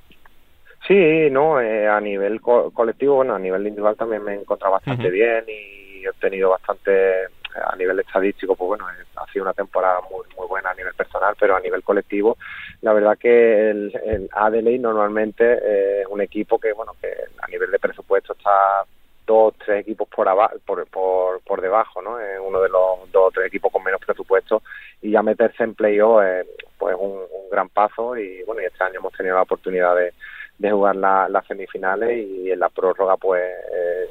Sí, 0.86 1.30
no, 1.30 1.60
eh, 1.60 1.88
a 1.88 2.00
nivel 2.00 2.40
colectivo, 2.40 3.16
bueno, 3.16 3.34
a 3.34 3.38
nivel 3.38 3.62
individual 3.62 3.96
también 3.96 4.22
me 4.22 4.32
he 4.32 4.40
encontrado 4.40 4.74
bastante 4.74 5.08
bien 5.08 5.44
y 5.48 6.04
he 6.04 6.12
tenido 6.20 6.50
bastante 6.50 7.28
a 7.54 7.76
nivel 7.76 8.00
estadístico, 8.00 8.56
pues 8.56 8.68
bueno, 8.68 8.86
ha 9.16 9.32
sido 9.32 9.44
una 9.44 9.54
temporada 9.54 10.00
muy 10.10 10.24
muy 10.36 10.46
buena 10.48 10.70
a 10.70 10.74
nivel 10.74 10.94
personal, 10.94 11.34
pero 11.38 11.56
a 11.56 11.60
nivel 11.60 11.82
colectivo, 11.82 12.36
la 12.82 12.92
verdad 12.92 13.18
que 13.18 13.70
el, 13.70 13.92
el 14.04 14.28
Adelaide 14.32 14.78
normalmente 14.78 15.44
eh, 15.44 16.00
es 16.02 16.06
un 16.08 16.20
equipo 16.20 16.58
que, 16.58 16.72
bueno, 16.72 16.92
que 17.00 17.08
a 17.40 17.46
nivel 17.48 17.70
de 17.70 17.78
presupuesto 17.78 18.32
está 18.32 18.84
dos 19.26 19.54
tres 19.64 19.80
equipos 19.80 20.08
por, 20.08 20.28
por, 20.66 20.86
por, 20.88 21.40
por 21.40 21.60
debajo, 21.60 22.02
¿no? 22.02 22.20
Es 22.20 22.38
uno 22.44 22.60
de 22.60 22.68
los 22.68 23.10
dos 23.10 23.28
o 23.28 23.30
tres 23.30 23.46
equipos 23.46 23.72
con 23.72 23.82
menos 23.82 24.00
presupuesto 24.04 24.62
y 25.00 25.12
ya 25.12 25.22
meterse 25.22 25.64
en 25.64 25.74
playoff 25.74 26.22
es 26.22 26.46
pues 26.78 26.96
un, 26.98 27.20
gran 27.50 27.68
paso 27.68 28.16
y 28.16 28.42
bueno, 28.42 28.62
y 28.62 28.64
este 28.64 28.82
año 28.82 28.98
hemos 28.98 29.12
tenido 29.12 29.36
la 29.36 29.42
oportunidad 29.42 29.94
de, 29.94 30.12
de 30.58 30.72
jugar 30.72 30.96
las 30.96 31.46
semifinales 31.46 32.26
y 32.26 32.50
en 32.50 32.58
la 32.58 32.68
prórroga 32.68 33.16
pues 33.16 33.42
eh, 33.42 34.03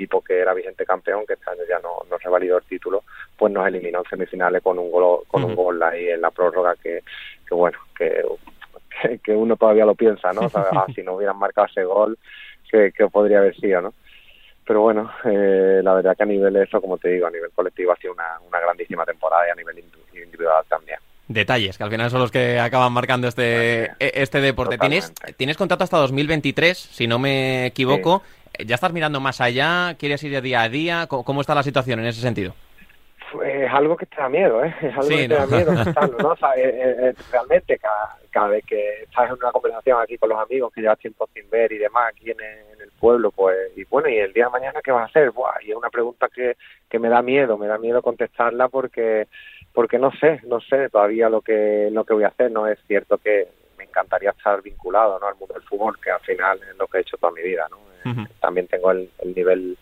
equipo 0.00 0.22
que 0.22 0.38
era 0.38 0.54
vigente 0.54 0.86
campeón, 0.86 1.26
que 1.26 1.34
este 1.34 1.50
año 1.50 1.60
ya 1.68 1.78
no, 1.80 1.98
no 2.08 2.16
revalidó 2.16 2.56
el 2.56 2.64
título, 2.64 3.04
pues 3.36 3.52
nos 3.52 3.66
eliminó 3.66 3.98
en 3.98 4.08
semifinales 4.08 4.62
con 4.62 4.78
un 4.78 4.90
gol, 4.90 5.20
con 5.28 5.44
un 5.44 5.54
gol 5.54 5.82
ahí 5.82 6.08
en 6.08 6.22
la 6.22 6.30
prórroga 6.30 6.74
que, 6.82 7.02
que 7.46 7.54
bueno, 7.54 7.78
que, 7.96 8.24
que, 9.22 9.32
uno 9.32 9.56
todavía 9.56 9.84
lo 9.84 9.94
piensa, 9.94 10.32
¿no? 10.32 10.42
Ah, 10.54 10.86
si 10.94 11.02
no 11.02 11.14
hubieran 11.14 11.38
marcado 11.38 11.66
ese 11.66 11.84
gol, 11.84 12.18
que, 12.70 12.92
podría 13.12 13.38
haber 13.38 13.54
sido, 13.56 13.82
¿no? 13.82 13.94
Pero 14.66 14.82
bueno, 14.82 15.10
eh, 15.24 15.80
la 15.82 15.94
verdad 15.94 16.16
que 16.16 16.22
a 16.22 16.26
nivel 16.26 16.54
de 16.54 16.62
eso, 16.62 16.80
como 16.80 16.96
te 16.96 17.08
digo, 17.08 17.26
a 17.26 17.30
nivel 17.30 17.50
colectivo 17.50 17.92
ha 17.92 17.96
sido 17.96 18.14
una, 18.14 18.38
una 18.46 18.60
grandísima 18.60 19.04
temporada 19.04 19.48
y 19.48 19.50
a 19.50 19.54
nivel 19.54 19.82
individual 20.14 20.64
también 20.68 20.98
detalles, 21.30 21.78
que 21.78 21.84
al 21.84 21.90
final 21.90 22.10
son 22.10 22.20
los 22.20 22.30
que 22.32 22.58
acaban 22.58 22.92
marcando 22.92 23.28
este, 23.28 23.84
e, 23.84 24.12
este 24.14 24.40
deporte. 24.40 24.78
¿Tienes, 24.78 25.12
tienes 25.36 25.56
contrato 25.56 25.84
hasta 25.84 25.96
2023, 25.98 26.76
si 26.76 27.06
no 27.06 27.18
me 27.18 27.66
equivoco. 27.66 28.22
¿Ya 28.66 28.74
estás 28.74 28.92
mirando 28.92 29.20
más 29.20 29.40
allá? 29.40 29.94
¿Quieres 29.98 30.22
ir 30.24 30.32
de 30.32 30.40
día 30.40 30.62
a 30.62 30.68
día? 30.68 31.06
¿Cómo, 31.06 31.40
está 31.40 31.54
la 31.54 31.62
situación 31.62 32.00
en 32.00 32.06
ese 32.06 32.20
sentido? 32.20 32.54
Es 33.44 33.70
algo 33.72 33.96
que 33.96 34.06
te 34.06 34.16
da 34.16 34.28
miedo, 34.28 34.64
¿eh? 34.64 34.74
Es 34.82 34.96
algo 34.96 35.08
que 35.08 35.28
te 35.28 35.34
da 35.34 35.46
miedo 35.46 35.72
¿no? 36.18 36.34
Eh, 36.34 36.38
eh, 36.56 36.96
eh, 36.98 37.14
realmente, 37.30 37.78
cada, 38.30 38.48
vez 38.48 38.64
que 38.66 39.02
estás 39.02 39.28
en 39.28 39.34
una 39.34 39.52
conversación 39.52 40.00
aquí 40.02 40.18
con 40.18 40.30
los 40.30 40.38
amigos 40.38 40.72
que 40.72 40.80
llevas 40.80 40.98
tiempo 40.98 41.28
sin 41.32 41.48
ver 41.48 41.70
y 41.70 41.78
demás 41.78 42.08
aquí 42.10 42.30
en 42.30 42.40
el, 42.40 42.90
pueblo, 42.98 43.30
pues, 43.30 43.56
y 43.76 43.84
bueno, 43.84 44.10
¿y 44.10 44.18
el 44.18 44.32
día 44.34 44.44
de 44.44 44.50
mañana 44.50 44.80
qué 44.84 44.92
vas 44.92 45.02
a 45.02 45.06
hacer? 45.06 45.30
Buah, 45.30 45.62
y 45.62 45.70
es 45.70 45.76
una 45.76 45.88
pregunta 45.88 46.28
que, 46.28 46.58
que 46.86 46.98
me 46.98 47.08
da 47.08 47.22
miedo, 47.22 47.56
me 47.56 47.66
da 47.66 47.78
miedo 47.78 48.02
contestarla 48.02 48.68
porque 48.68 49.26
porque 49.72 49.98
no 49.98 50.10
sé, 50.20 50.40
no 50.46 50.60
sé 50.60 50.90
todavía 50.90 51.30
lo 51.30 51.40
que 51.40 51.88
lo 51.92 52.04
que 52.04 52.12
voy 52.12 52.24
a 52.24 52.28
hacer, 52.28 52.50
no 52.50 52.66
es 52.66 52.78
cierto 52.86 53.16
que 53.16 53.48
encantaría 53.90 54.30
estar 54.30 54.62
vinculado 54.62 55.18
¿no? 55.18 55.26
al 55.26 55.36
mundo 55.36 55.54
del 55.54 55.62
fútbol, 55.62 55.98
que 56.00 56.10
al 56.10 56.20
final 56.20 56.60
es 56.62 56.76
lo 56.76 56.86
que 56.86 56.98
he 56.98 57.00
hecho 57.02 57.16
toda 57.16 57.32
mi 57.32 57.42
vida. 57.42 57.68
¿no? 57.70 57.78
También 58.40 58.66
tengo 58.66 58.90
el, 58.90 59.10
el 59.18 59.34
nivel 59.34 59.76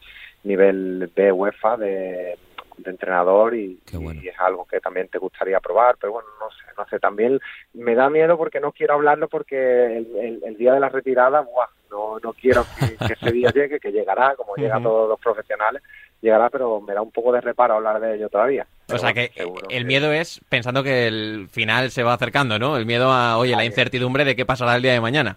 nivel 0.45 1.11
B 1.15 1.33
UEFA 1.33 1.77
de 1.77 2.39
de 2.79 2.91
entrenador 2.91 3.55
y, 3.55 3.79
es 3.87 4.39
algo 4.39 4.65
que 4.65 4.81
también 4.81 5.09
te 5.09 5.19
gustaría 5.19 5.61
probar, 5.61 5.97
pero 6.01 6.15
bueno, 6.15 6.29
no 6.41 6.51
sé, 6.51 6.73
no 6.77 6.87
sé, 6.87 6.99
también 6.99 7.41
me 7.75 7.95
da 7.95 8.09
miedo 8.09 8.37
porque 8.37 8.61
no 8.61 8.73
quiero 8.73 8.95
hablarlo 8.95 9.29
porque 9.29 9.99
el, 9.99 10.57
día 10.57 10.73
de 10.73 10.81
la 10.81 10.89
retirada, 10.89 11.47
no, 11.91 12.19
no 12.21 12.33
quiero 12.33 12.65
que, 12.79 13.13
ese 13.13 13.33
día 13.33 13.51
llegue, 13.55 13.81
que 13.81 13.93
llegará, 13.93 14.35
como 14.37 14.55
llega 14.57 14.77
a 14.77 14.83
todos 14.83 15.09
los 15.09 15.21
profesionales, 15.21 15.83
llegará, 16.21 16.51
pero 16.51 16.81
me 16.81 16.95
da 16.95 17.03
un 17.03 17.11
poco 17.11 17.33
de 17.33 17.41
reparo 17.41 17.75
hablar 17.75 18.01
de 18.01 18.17
ello 18.17 18.29
todavía. 18.29 18.67
o 18.93 18.99
sea 18.99 19.13
que 19.13 19.31
el 19.71 19.85
miedo 19.85 20.13
es 20.13 20.41
pensando 20.49 20.83
que 20.83 21.07
el 21.07 21.49
final 21.51 21.91
se 21.91 22.03
va 22.03 22.15
acercando, 22.15 22.59
¿no? 22.59 22.77
El 22.77 22.87
miedo 22.87 23.11
a, 23.11 23.39
oye, 23.39 23.55
la 23.57 23.65
incertidumbre 23.65 24.25
de 24.25 24.37
qué 24.37 24.45
pasará 24.45 24.77
el 24.77 24.83
día 24.83 24.93
de 24.93 25.01
mañana. 25.01 25.37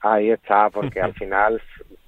Ahí 0.00 0.30
está, 0.30 0.70
porque 0.70 1.00
al 1.00 1.14
final 1.18 1.60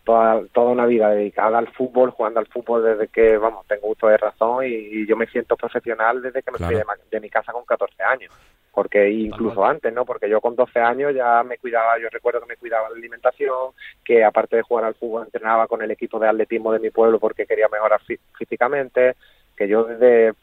toda, 0.04 0.42
toda 0.52 0.70
una 0.70 0.86
vida 0.86 1.10
dedicada 1.10 1.58
al 1.58 1.68
fútbol, 1.68 2.10
jugando 2.10 2.40
al 2.40 2.46
fútbol 2.46 2.84
desde 2.84 3.08
que, 3.08 3.36
vamos, 3.36 3.66
tengo 3.66 3.88
gusto 3.88 4.08
de 4.08 4.16
razón 4.16 4.64
y, 4.66 5.06
yo 5.06 5.16
me 5.16 5.26
siento 5.26 5.56
profesional 5.56 6.22
desde 6.22 6.42
que 6.42 6.50
me 6.52 6.58
fui 6.58 6.74
de, 7.10 7.20
mi 7.20 7.30
casa 7.30 7.52
con 7.52 7.64
14 7.64 8.02
años. 8.02 8.32
Porque 8.74 9.08
incluso 9.08 9.64
antes, 9.64 9.92
¿no? 9.92 10.04
Porque 10.04 10.28
yo 10.28 10.40
con 10.40 10.56
12 10.56 10.80
años 10.80 11.14
ya 11.14 11.44
me 11.44 11.58
cuidaba, 11.58 11.98
yo 11.98 12.08
recuerdo 12.10 12.40
que 12.40 12.46
me 12.46 12.56
cuidaba 12.56 12.90
la 12.90 12.96
alimentación, 12.96 13.72
que 14.04 14.24
aparte 14.24 14.56
de 14.56 14.62
jugar 14.62 14.84
al 14.84 14.94
fútbol 14.94 15.24
entrenaba 15.24 15.68
con 15.68 15.80
el 15.82 15.90
equipo 15.92 16.18
de 16.18 16.28
atletismo 16.28 16.72
de 16.72 16.80
mi 16.80 16.90
pueblo 16.90 17.20
porque 17.20 17.46
quería 17.46 17.68
mejorar 17.68 18.00
físicamente, 18.36 19.14
que 19.56 19.68
yo 19.68 19.84
desde 19.84 20.34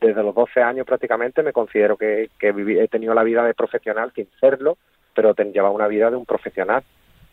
desde 0.00 0.22
los 0.22 0.34
12 0.34 0.60
años 0.60 0.84
prácticamente 0.84 1.42
me 1.42 1.52
considero 1.52 1.96
que, 1.96 2.30
que 2.38 2.48
he 2.48 2.88
tenido 2.88 3.14
la 3.14 3.22
vida 3.22 3.44
de 3.44 3.54
profesional 3.54 4.12
sin 4.14 4.28
serlo, 4.40 4.76
pero 5.14 5.32
llevaba 5.34 5.70
una 5.70 5.86
vida 5.86 6.10
de 6.10 6.16
un 6.16 6.26
profesional 6.26 6.82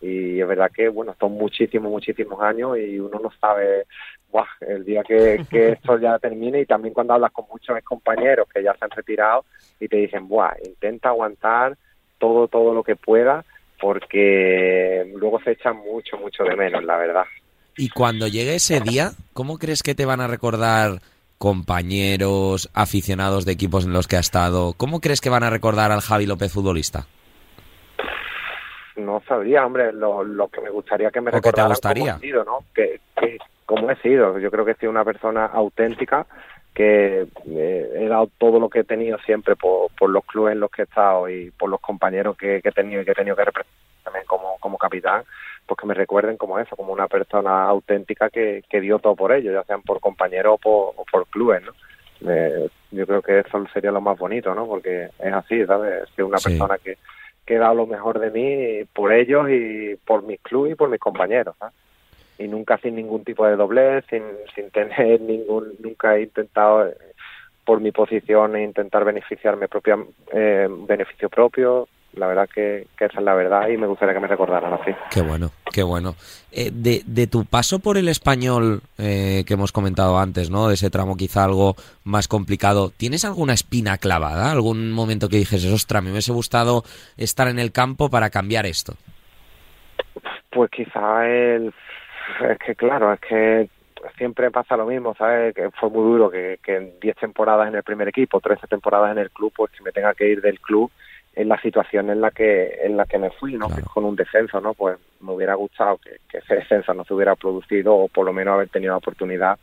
y 0.01 0.39
es 0.39 0.47
verdad 0.47 0.71
que 0.73 0.87
bueno 0.87 1.13
son 1.19 1.33
muchísimos 1.33 1.91
muchísimos 1.91 2.41
años 2.41 2.77
y 2.77 2.99
uno 2.99 3.19
no 3.19 3.31
sabe 3.41 3.85
el 4.61 4.85
día 4.85 5.03
que, 5.07 5.41
esto 5.51 5.97
ya 5.97 6.19
termine 6.19 6.61
y 6.61 6.65
también 6.65 6.93
cuando 6.93 7.13
hablas 7.13 7.31
con 7.31 7.45
muchos 7.49 7.77
compañeros 7.83 8.47
que 8.53 8.63
ya 8.63 8.73
se 8.73 8.85
han 8.85 8.91
retirado 8.91 9.45
y 9.79 9.87
te 9.87 9.97
dicen 9.97 10.27
Buah, 10.27 10.55
intenta 10.65 11.09
aguantar 11.09 11.77
todo 12.17 12.47
todo 12.47 12.73
lo 12.73 12.83
que 12.83 12.95
pueda 12.95 13.43
porque 13.79 15.09
luego 15.15 15.39
se 15.41 15.51
echan 15.51 15.77
mucho 15.77 16.17
mucho 16.17 16.43
de 16.43 16.55
menos 16.55 16.83
la 16.83 16.97
verdad 16.97 17.23
y 17.77 17.89
cuando 17.89 18.27
llegue 18.27 18.55
ese 18.55 18.81
día 18.81 19.11
cómo 19.33 19.57
crees 19.57 19.83
que 19.83 19.95
te 19.95 20.05
van 20.05 20.19
a 20.19 20.27
recordar 20.27 20.99
compañeros 21.37 22.69
aficionados 22.73 23.45
de 23.45 23.53
equipos 23.53 23.85
en 23.85 23.93
los 23.93 24.07
que 24.07 24.17
ha 24.17 24.19
estado 24.19 24.73
cómo 24.75 24.99
crees 24.99 25.21
que 25.21 25.29
van 25.29 25.43
a 25.43 25.49
recordar 25.49 25.91
al 25.91 26.01
Javi 26.01 26.25
López 26.25 26.51
futbolista 26.51 27.07
no 28.99 29.23
sabría, 29.27 29.65
hombre, 29.65 29.93
lo, 29.93 30.23
lo 30.23 30.49
que 30.49 30.61
me 30.61 30.69
gustaría 30.69 31.09
que 31.09 31.21
me 31.21 31.31
recordaran 31.31 31.73
como 31.81 32.07
he 32.07 32.19
sido, 32.19 32.43
¿no? 32.43 32.65
Que, 32.73 32.99
que, 33.19 33.37
como 33.69 33.91
he 33.91 33.95
sido. 33.97 34.39
Yo 34.39 34.49
creo 34.49 34.65
que 34.65 34.71
he 34.71 34.77
sido 34.77 34.89
una 34.89 35.05
persona 35.05 35.45
auténtica, 35.45 36.25
que 36.73 37.27
eh, 37.45 37.91
he 37.95 38.07
dado 38.07 38.27
todo 38.39 38.59
lo 38.59 38.67
que 38.67 38.79
he 38.79 38.83
tenido 38.83 39.19
siempre 39.19 39.55
por, 39.55 39.91
por 39.91 40.09
los 40.09 40.25
clubes 40.25 40.53
en 40.53 40.59
los 40.59 40.71
que 40.71 40.81
he 40.81 40.85
estado 40.85 41.29
y 41.29 41.51
por 41.51 41.69
los 41.69 41.79
compañeros 41.79 42.35
que, 42.35 42.61
he 42.63 42.71
tenido 42.71 43.03
y 43.03 43.05
que 43.05 43.11
he 43.11 43.15
tenido 43.15 43.35
que 43.35 43.45
representar 43.45 43.79
también 44.03 44.25
como, 44.25 44.57
como 44.59 44.79
capitán, 44.79 45.21
pues 45.67 45.79
que 45.79 45.85
me 45.85 45.93
recuerden 45.93 46.35
como 46.35 46.57
eso, 46.57 46.75
como 46.75 46.91
una 46.91 47.07
persona 47.07 47.65
auténtica 47.65 48.31
que, 48.31 48.63
que 48.67 48.81
dio 48.81 48.97
todo 48.97 49.15
por 49.15 49.31
ellos, 49.33 49.53
ya 49.53 49.63
sean 49.65 49.83
por 49.83 49.99
compañeros 49.99 50.55
o 50.55 50.57
por, 50.57 50.93
o 50.95 51.05
por 51.05 51.27
clubes, 51.27 51.61
¿no? 51.61 51.73
Eh, 52.27 52.69
yo 52.89 53.05
creo 53.05 53.21
que 53.21 53.37
eso 53.37 53.63
sería 53.71 53.91
lo 53.91 54.01
más 54.01 54.17
bonito, 54.17 54.55
¿no? 54.55 54.65
Porque 54.65 55.09
es 55.19 55.33
así, 55.33 55.63
¿sabes? 55.67 56.09
Ser 56.15 56.25
una 56.25 56.39
persona 56.39 56.79
que, 56.79 56.97
que 57.45 57.53
he 57.53 57.59
dado 57.59 57.75
lo 57.75 57.85
mejor 57.85 58.17
de 58.17 58.31
mí 58.31 58.83
por 58.95 59.13
ellos 59.13 59.47
y 59.51 59.95
por 60.07 60.23
mis 60.23 60.39
clubes 60.41 60.71
y 60.71 60.75
por 60.75 60.89
mis 60.89 60.99
compañeros. 60.99 61.55
Y 62.39 62.47
nunca 62.47 62.77
sin 62.77 62.95
ningún 62.95 63.23
tipo 63.23 63.45
de 63.45 63.55
doblez, 63.55 64.05
sin, 64.09 64.23
sin 64.55 64.71
tener 64.71 65.21
ningún, 65.21 65.75
nunca 65.79 66.15
he 66.15 66.23
intentado 66.23 66.87
eh, 66.87 66.95
por 67.65 67.81
mi 67.81 67.91
posición 67.91 68.55
e 68.55 68.63
intentar 68.63 69.05
beneficiarme 69.05 69.67
propia, 69.67 69.97
eh, 70.33 70.67
beneficio 70.87 71.29
propio, 71.29 71.87
la 72.13 72.27
verdad 72.27 72.49
que, 72.53 72.87
esa 72.99 73.19
es 73.19 73.23
la 73.23 73.33
verdad 73.35 73.67
y 73.69 73.77
me 73.77 73.87
gustaría 73.87 74.13
que 74.13 74.19
me 74.19 74.27
recordaran 74.27 74.73
así. 74.73 74.91
Qué 75.11 75.21
bueno, 75.21 75.51
qué 75.71 75.83
bueno. 75.83 76.15
Eh, 76.51 76.71
de, 76.73 77.03
de, 77.05 77.27
tu 77.27 77.45
paso 77.45 77.79
por 77.79 77.97
el 77.97 78.09
español 78.09 78.81
eh, 78.97 79.43
que 79.45 79.53
hemos 79.53 79.71
comentado 79.71 80.17
antes, 80.17 80.49
¿no? 80.49 80.67
De 80.67 80.73
ese 80.73 80.89
tramo 80.89 81.15
quizá 81.15 81.43
algo 81.43 81.75
más 82.03 82.27
complicado, 82.27 82.91
¿tienes 82.95 83.25
alguna 83.25 83.53
espina 83.53 83.97
clavada? 83.97 84.51
¿Algún 84.51 84.91
momento 84.91 85.29
que 85.29 85.37
dijes, 85.37 85.63
ostras, 85.65 86.03
me 86.03 86.11
hubiese 86.11 86.31
gustado 86.31 86.83
estar 87.17 87.47
en 87.47 87.59
el 87.59 87.71
campo 87.71 88.09
para 88.09 88.29
cambiar 88.29 88.65
esto? 88.65 88.93
Pues 90.49 90.71
quizá 90.71 91.27
el... 91.27 91.71
Es 92.49 92.57
que 92.59 92.75
claro, 92.75 93.13
es 93.13 93.19
que 93.19 93.69
siempre 94.17 94.51
pasa 94.51 94.77
lo 94.77 94.85
mismo, 94.85 95.15
¿sabes? 95.15 95.53
Que 95.53 95.69
fue 95.71 95.89
muy 95.89 96.03
duro 96.03 96.29
que, 96.29 96.59
que 96.63 96.77
en 96.77 96.99
10 96.99 97.17
temporadas 97.17 97.67
en 97.67 97.75
el 97.75 97.83
primer 97.83 98.07
equipo, 98.07 98.39
13 98.39 98.67
temporadas 98.67 99.11
en 99.11 99.19
el 99.19 99.31
club, 99.31 99.51
pues 99.55 99.71
que 99.71 99.83
me 99.83 99.91
tenga 99.91 100.13
que 100.13 100.29
ir 100.29 100.41
del 100.41 100.59
club 100.59 100.91
en 101.35 101.47
la 101.47 101.59
situación 101.61 102.09
en 102.09 102.21
la 102.21 102.31
que 102.31 102.79
en 102.83 102.97
la 102.97 103.05
que 103.05 103.17
me 103.17 103.29
fui, 103.29 103.53
¿no? 103.53 103.67
con 103.93 104.03
un 104.03 104.15
descenso, 104.15 104.59
¿no? 104.59 104.73
Pues 104.73 104.97
me 105.21 105.31
hubiera 105.31 105.53
gustado 105.55 105.97
que, 105.97 106.37
ese 106.37 106.55
descenso 106.55 106.93
no 106.93 107.03
se 107.05 107.13
hubiera 107.13 107.35
producido 107.35 107.95
o 107.95 108.07
por 108.07 108.25
lo 108.25 108.33
menos 108.33 108.55
haber 108.55 108.69
tenido 108.69 108.93
la 108.93 108.97
oportunidad 108.97 109.57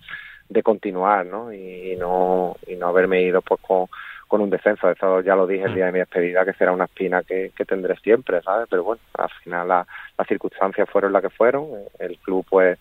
de 0.48 0.62
continuar, 0.62 1.26
¿no? 1.26 1.52
Y, 1.52 1.96
no 1.96 2.56
y 2.66 2.76
no 2.76 2.88
haberme 2.88 3.22
ido 3.22 3.42
pues 3.42 3.60
con, 3.60 3.86
con 4.26 4.40
un 4.40 4.50
descenso. 4.50 4.90
Eso 4.90 5.20
ya 5.20 5.36
lo 5.36 5.46
dije 5.46 5.64
el 5.64 5.74
día 5.74 5.86
de 5.86 5.92
mi 5.92 5.98
despedida, 5.98 6.44
que 6.44 6.52
será 6.54 6.72
una 6.72 6.84
espina 6.84 7.22
que, 7.22 7.52
que 7.56 7.64
tendré 7.64 7.96
siempre, 7.96 8.42
¿sabes? 8.42 8.66
Pero 8.70 8.84
bueno, 8.84 9.00
al 9.14 9.30
final 9.42 9.68
las 9.68 10.28
circunstancias 10.28 10.88
fueron 10.90 11.12
las 11.12 11.22
que 11.22 11.30
fueron. 11.30 11.66
El 11.98 12.18
club 12.18 12.44
pues 12.48 12.78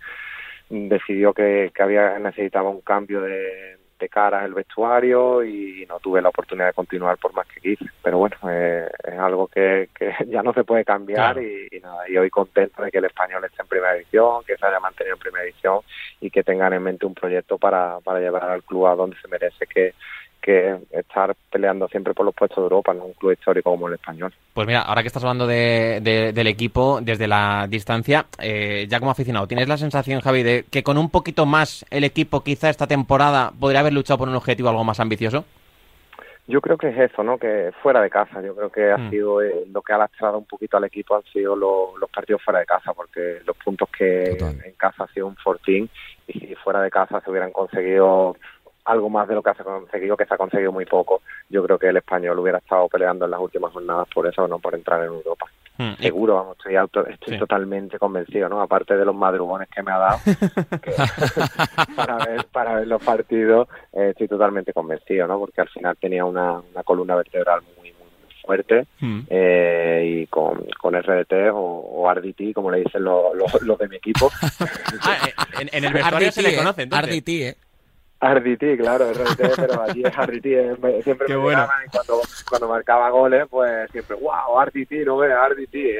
decidió 0.69 1.33
que, 1.33 1.71
que 1.73 1.83
había 1.83 2.17
necesitaba 2.19 2.69
un 2.69 2.81
cambio 2.81 3.21
de, 3.21 3.77
de 3.99 4.09
cara 4.09 4.43
el 4.43 4.53
vestuario 4.53 5.43
y 5.43 5.85
no 5.87 5.99
tuve 5.99 6.21
la 6.21 6.29
oportunidad 6.29 6.67
de 6.67 6.73
continuar 6.73 7.17
por 7.17 7.33
más 7.33 7.47
que 7.47 7.61
quise. 7.61 7.85
Pero 8.03 8.17
bueno, 8.17 8.35
eh, 8.49 8.89
es 9.03 9.19
algo 9.19 9.47
que, 9.47 9.89
que, 9.97 10.13
ya 10.27 10.43
no 10.43 10.53
se 10.53 10.63
puede 10.63 10.83
cambiar 10.83 11.41
y, 11.41 11.79
nada, 11.81 12.09
y 12.09 12.17
hoy 12.17 12.29
contento 12.29 12.81
de 12.83 12.91
que 12.91 12.97
el 12.97 13.05
español 13.05 13.43
esté 13.45 13.61
en 13.61 13.67
primera 13.67 13.95
edición, 13.95 14.43
que 14.45 14.57
se 14.57 14.65
haya 14.65 14.79
mantenido 14.79 15.15
en 15.15 15.19
primera 15.19 15.45
edición 15.45 15.79
y 16.19 16.29
que 16.29 16.43
tengan 16.43 16.73
en 16.73 16.83
mente 16.83 17.05
un 17.05 17.13
proyecto 17.13 17.57
para, 17.57 17.99
para 18.01 18.19
llevar 18.19 18.49
al 18.49 18.63
club 18.63 18.87
a 18.87 18.95
donde 18.95 19.17
se 19.21 19.27
merece 19.27 19.65
que, 19.67 19.93
que 20.45 20.77
estar 20.91 21.35
peleando 21.51 21.87
siempre 21.87 22.13
por 22.13 22.23
los 22.23 22.35
puestos 22.35 22.57
de 22.57 22.63
Europa, 22.63 22.91
en 22.91 23.01
un 23.01 23.13
club 23.13 23.31
histórico 23.31 23.71
como 23.71 23.87
el 23.87 23.95
español. 23.95 24.31
Pues 24.53 24.67
mira, 24.67 24.81
ahora 24.81 25.01
que 25.01 25.07
estás 25.07 25.23
hablando 25.23 25.47
de, 25.47 25.99
del 26.33 26.47
equipo 26.47 26.99
desde 27.01 27.27
la 27.27 27.65
distancia, 27.67 28.27
eh, 28.39 28.85
ya 28.87 28.99
como 28.99 29.09
aficionado, 29.09 29.47
¿tienes 29.47 29.67
la 29.67 29.77
sensación, 29.77 30.21
Javi, 30.21 30.43
de 30.43 30.65
que 30.69 30.83
con 30.83 30.99
un 30.99 31.09
poquito 31.09 31.47
más 31.47 31.83
el 31.89 32.03
equipo 32.03 32.43
quizá 32.43 32.69
esta 32.69 32.85
temporada 32.85 33.51
podría 33.59 33.79
haber 33.79 33.93
luchado 33.93 34.19
por 34.19 34.29
un 34.29 34.35
objetivo 34.35 34.69
algo 34.69 34.83
más 34.83 34.99
ambicioso? 34.99 35.45
Yo 36.47 36.61
creo 36.61 36.77
que 36.77 36.89
es 36.89 37.11
eso, 37.11 37.23
¿no? 37.23 37.39
Que 37.39 37.71
fuera 37.81 38.01
de 38.01 38.09
casa, 38.11 38.39
yo 38.43 38.55
creo 38.55 38.69
que 38.69 38.91
ha 38.91 38.97
mm. 38.97 39.09
sido 39.09 39.41
eh, 39.41 39.65
lo 39.71 39.81
que 39.81 39.93
ha 39.93 39.97
lastrado 39.97 40.37
un 40.37 40.45
poquito 40.45 40.77
al 40.77 40.83
equipo 40.83 41.15
han 41.15 41.23
sido 41.23 41.55
los 41.55 42.09
partidos 42.13 42.43
fuera 42.43 42.59
de 42.59 42.67
casa, 42.67 42.93
porque 42.93 43.39
los 43.47 43.57
puntos 43.57 43.89
que 43.89 44.37
en 44.37 44.73
casa 44.77 45.05
ha 45.05 45.07
sido 45.07 45.25
un 45.25 45.35
fortín 45.37 45.89
y 46.27 46.39
si 46.39 46.55
fuera 46.55 46.81
de 46.83 46.91
casa 46.91 47.19
se 47.21 47.31
hubieran 47.31 47.51
conseguido 47.51 48.35
algo 48.85 49.09
más 49.09 49.27
de 49.27 49.35
lo 49.35 49.43
que 49.43 49.53
se 49.53 49.61
ha 49.61 49.65
conseguido, 49.65 50.15
que 50.15 50.25
se 50.25 50.33
ha 50.33 50.37
conseguido 50.37 50.71
muy 50.71 50.85
poco. 50.85 51.21
Yo 51.49 51.63
creo 51.63 51.77
que 51.77 51.89
el 51.89 51.97
español 51.97 52.39
hubiera 52.39 52.59
estado 52.59 52.87
peleando 52.87 53.25
en 53.25 53.31
las 53.31 53.39
últimas 53.39 53.73
jornadas 53.73 54.07
por 54.13 54.27
eso, 54.27 54.47
no 54.47 54.59
por 54.59 54.75
entrar 54.75 55.01
en 55.01 55.07
Europa. 55.07 55.47
Hmm. 55.77 55.95
Seguro, 55.99 56.35
vamos, 56.35 56.57
estoy, 56.57 57.03
estoy 57.11 57.37
totalmente 57.37 57.99
convencido, 57.99 58.47
¿no? 58.47 58.61
Aparte 58.61 58.95
de 58.95 59.03
los 59.03 59.15
madrugones 59.15 59.67
que 59.69 59.83
me 59.83 59.91
ha 59.91 59.97
dado 59.97 60.19
para, 61.95 62.17
ver, 62.17 62.45
para 62.51 62.75
ver 62.75 62.87
los 62.87 63.03
partidos, 63.03 63.67
eh, 63.91 64.09
estoy 64.11 64.27
totalmente 64.27 64.71
convencido, 64.71 65.27
¿no? 65.27 65.39
Porque 65.39 65.61
al 65.61 65.69
final 65.69 65.97
tenía 65.97 66.23
una, 66.23 66.59
una 66.59 66.83
columna 66.83 67.15
vertebral 67.15 67.61
muy, 67.77 67.91
muy 67.91 68.09
fuerte 68.45 68.85
hmm. 69.01 69.21
eh, 69.29 70.21
y 70.21 70.27
con, 70.27 70.65
con 70.79 70.93
RDT 70.93 71.33
o, 71.51 72.09
RDT, 72.13 72.53
como 72.53 72.71
le 72.71 72.79
dicen 72.79 73.03
los, 73.03 73.35
los, 73.61 73.77
de 73.79 73.87
mi 73.89 73.97
equipo. 73.97 74.31
ah, 75.01 75.17
en, 75.59 75.69
en, 75.73 75.83
el 75.83 75.93
vestuario 75.93 76.31
se 76.31 76.41
le 76.41 76.55
conoce, 76.55 76.85
RDT, 76.85 77.29
¿eh? 77.29 77.57
Arditi, 78.25 78.77
claro, 78.77 79.11
RDT, 79.11 79.55
pero 79.55 79.81
allí 79.81 80.03
es 80.03 80.17
Arditi, 80.17 80.55
siempre 81.03 81.27
me 81.29 81.35
bueno. 81.35 81.67
y 81.85 81.89
cuando, 81.89 82.21
cuando 82.49 82.67
marcaba 82.69 83.09
goles, 83.09 83.45
pues 83.49 83.89
siempre, 83.91 84.15
wow, 84.15 84.59
Arditi, 84.59 84.99
no 85.05 85.17
ve, 85.17 85.33
Arditi. 85.33 85.91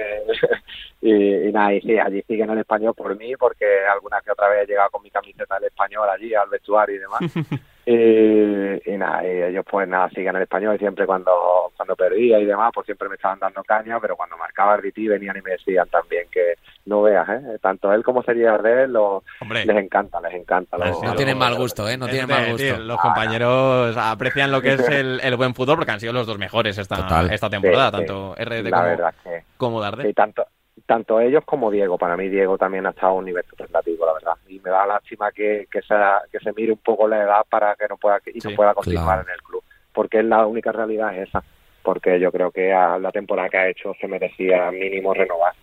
Y, 1.01 1.50
y, 1.50 1.51
nada, 1.51 1.72
y 1.72 1.82
sí, 1.82 2.00
allí 2.00 2.24
siguen 2.24 2.50
el 2.50 2.58
español 2.58 2.96
por 2.96 3.15
mí, 3.15 3.36
porque 3.36 3.65
alguna 3.86 4.22
que 4.22 4.32
otra 4.32 4.50
vez 4.50 4.63
he 4.63 4.72
llegado 4.72 4.89
con 4.89 5.03
mi 5.03 5.12
camiseta 5.12 5.53
del 5.55 5.65
español 5.65 6.10
allí, 6.10 6.34
al 6.34 6.50
vestuario 6.50 6.96
y 6.96 7.00
demás. 7.00 7.22
y, 7.85 8.91
y, 8.91 8.97
nada, 8.97 9.23
ellos 9.23 9.63
pues 9.69 9.87
nada, 9.87 10.09
siguen 10.09 10.35
el 10.35 10.41
español 10.41 10.75
y 10.75 10.79
siempre 10.79 11.05
cuando, 11.05 11.31
cuando 11.77 11.95
perdía 11.95 12.39
y 12.39 12.45
demás, 12.45 12.71
pues 12.73 12.85
siempre 12.85 13.07
me 13.07 13.15
estaban 13.15 13.37
dando 13.39 13.63
caña, 13.63 13.99
pero 13.99 14.15
cuando 14.15 14.37
marcaba 14.37 14.75
el 14.75 14.81
DT 14.81 15.07
venían 15.07 15.37
y 15.37 15.41
me 15.41 15.51
decían 15.51 15.87
también 15.89 16.27
que 16.31 16.55
no 16.85 17.03
veas, 17.03 17.27
¿eh? 17.29 17.59
Tanto 17.61 17.93
él 17.93 18.03
como 18.03 18.23
sería 18.23 18.57
de 18.57 18.87
los, 18.87 19.23
les 19.49 19.77
encanta, 19.77 20.19
les 20.21 20.33
encanta. 20.33 20.77
no 20.77 21.15
tienen 21.15 21.37
mal 21.37 21.55
gusto, 21.55 21.87
¿eh? 21.87 21.97
No 21.97 22.07
tienen 22.07 22.27
mal 22.27 22.51
gusto. 22.51 22.77
los 22.79 22.99
compañeros 22.99 23.95
aprecian 23.97 24.51
lo 24.51 24.61
que 24.61 24.73
es 24.73 24.89
el, 24.89 25.35
buen 25.35 25.53
fútbol 25.53 25.77
porque 25.77 25.91
han 25.91 25.99
sido 25.99 26.13
los 26.13 26.25
dos 26.25 26.39
mejores 26.39 26.77
esta, 26.77 27.27
esta 27.31 27.49
temporada, 27.49 27.91
tanto 27.91 28.35
RD 28.35 28.69
como, 28.69 29.11
como 29.57 29.81
Darde. 29.81 30.03
Sí, 30.07 30.13
tanto, 30.13 30.47
tanto 30.85 31.19
ellos 31.19 31.43
como 31.45 31.71
Diego. 31.71 31.97
Para 31.97 32.17
mí 32.17 32.29
Diego 32.29 32.57
también 32.57 32.85
ha 32.85 32.91
estado 32.91 33.13
a 33.13 33.15
un 33.15 33.25
nivel 33.25 33.43
superlativo, 33.49 34.05
la 34.05 34.13
verdad. 34.13 34.33
Y 34.47 34.59
me 34.59 34.69
da 34.69 34.85
lástima 34.85 35.31
que, 35.31 35.67
que, 35.71 35.81
se, 35.81 35.95
que 36.31 36.39
se 36.39 36.53
mire 36.53 36.71
un 36.71 36.79
poco 36.79 37.07
la 37.07 37.23
edad 37.23 37.45
para 37.49 37.75
que 37.75 37.87
no 37.87 37.97
pueda 37.97 38.19
y 38.25 38.39
no 38.39 38.55
pueda 38.55 38.73
continuar 38.73 39.25
en 39.25 39.33
el 39.33 39.41
club. 39.41 39.63
Porque 39.93 40.19
es 40.19 40.25
la 40.25 40.45
única 40.45 40.71
realidad 40.71 41.17
es 41.17 41.29
esa. 41.29 41.43
Porque 41.83 42.19
yo 42.19 42.31
creo 42.31 42.51
que 42.51 42.73
a 42.73 42.97
la 42.97 43.11
temporada 43.11 43.49
que 43.49 43.57
ha 43.57 43.69
hecho 43.69 43.93
se 43.99 44.07
merecía 44.07 44.71
mínimo 44.71 45.13
renovar. 45.13 45.53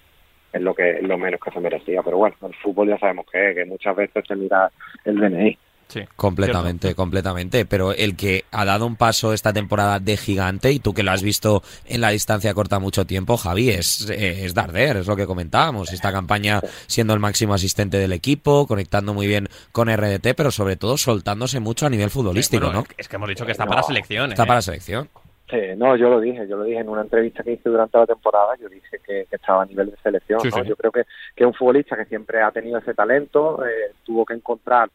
Es 0.53 0.61
lo 0.61 0.75
que 0.75 0.91
es 0.91 1.03
lo 1.03 1.17
menos 1.19 1.41
que 1.41 1.51
se 1.51 1.61
merecía. 1.61 2.03
Pero 2.03 2.19
bueno, 2.19 2.37
el 2.43 2.55
fútbol 2.55 2.89
ya 2.89 2.99
sabemos 2.99 3.27
que, 3.31 3.55
que 3.55 3.65
muchas 3.65 3.97
veces 3.97 4.25
se 4.27 4.37
mira 4.37 4.71
el 5.05 5.19
DNI 5.19 5.59
completamente, 6.17 6.95
completamente. 6.95 7.65
Pero 7.67 7.93
el 7.93 8.17
que 8.17 8.45
ha 8.51 8.65
dado 8.65 8.87
un 8.87 8.97
paso 8.97 9.33
esta 9.33 9.53
temporada 9.53 9.99
de 9.99 10.17
gigante, 10.17 10.73
y 10.73 10.79
tú 10.79 10.95
que 10.95 11.03
lo 11.03 11.11
has 11.11 11.23
visto 11.23 11.63
en 11.87 12.01
la 12.01 12.11
distancia 12.11 12.55
corta 12.55 12.79
mucho 12.79 13.07
tiempo, 13.07 13.37
Javi, 13.37 13.71
es, 13.71 14.09
es 14.11 14.55
Darder, 14.55 14.99
es 14.99 15.07
lo 15.07 15.17
que 15.17 15.27
comentábamos. 15.27 15.93
Esta 15.93 16.13
campaña 16.13 16.61
siendo 16.87 17.15
el 17.15 17.21
máximo 17.21 17.55
asistente 17.55 17.99
del 17.99 18.13
equipo, 18.13 18.67
conectando 18.67 19.15
muy 19.15 19.27
bien 19.27 19.49
con 19.73 19.89
RDT, 19.89 20.35
pero 20.37 20.51
sobre 20.51 20.77
todo 20.77 20.97
soltándose 20.97 21.61
mucho 21.61 21.87
a 21.87 21.91
nivel 21.91 22.11
futbolístico, 22.11 22.73
¿no? 22.73 22.85
Es 22.97 23.09
que 23.09 23.17
hemos 23.17 23.29
dicho 23.29 23.47
que 23.47 23.53
está 23.53 23.67
para 23.67 23.83
selección. 23.83 24.31
Está 24.31 24.45
¿eh? 24.45 24.47
para 24.47 24.63
selección. 24.63 25.09
Sí, 25.53 25.59
no, 25.77 25.97
yo 25.97 26.09
lo 26.09 26.19
dije, 26.19 26.49
yo 26.49 26.57
lo 26.57 26.65
dije 26.65 26.79
en 26.79 26.89
una 26.89 27.03
entrevista 27.03 27.43
que 27.43 27.53
hice 27.53 27.69
durante 27.69 27.99
la 27.99 28.07
temporada, 28.07 28.57
yo 28.59 28.71
dije 28.71 28.99
que, 29.05 29.27
estaba 29.31 29.63
a 29.63 29.67
nivel 29.67 29.91
de 29.91 29.97
selección. 30.03 30.41
Yo 30.65 30.77
creo 30.77 30.91
que, 30.91 31.03
que 31.37 31.45
un 31.45 31.53
futbolista 31.53 31.95
que 31.95 32.07
siempre 32.07 32.41
ha 32.41 32.51
tenido 32.51 32.79
ese 32.79 32.95
talento, 32.95 33.63
eh, 33.67 33.93
tuvo 34.03 34.25
que 34.25 34.33
encontrar 34.33 34.89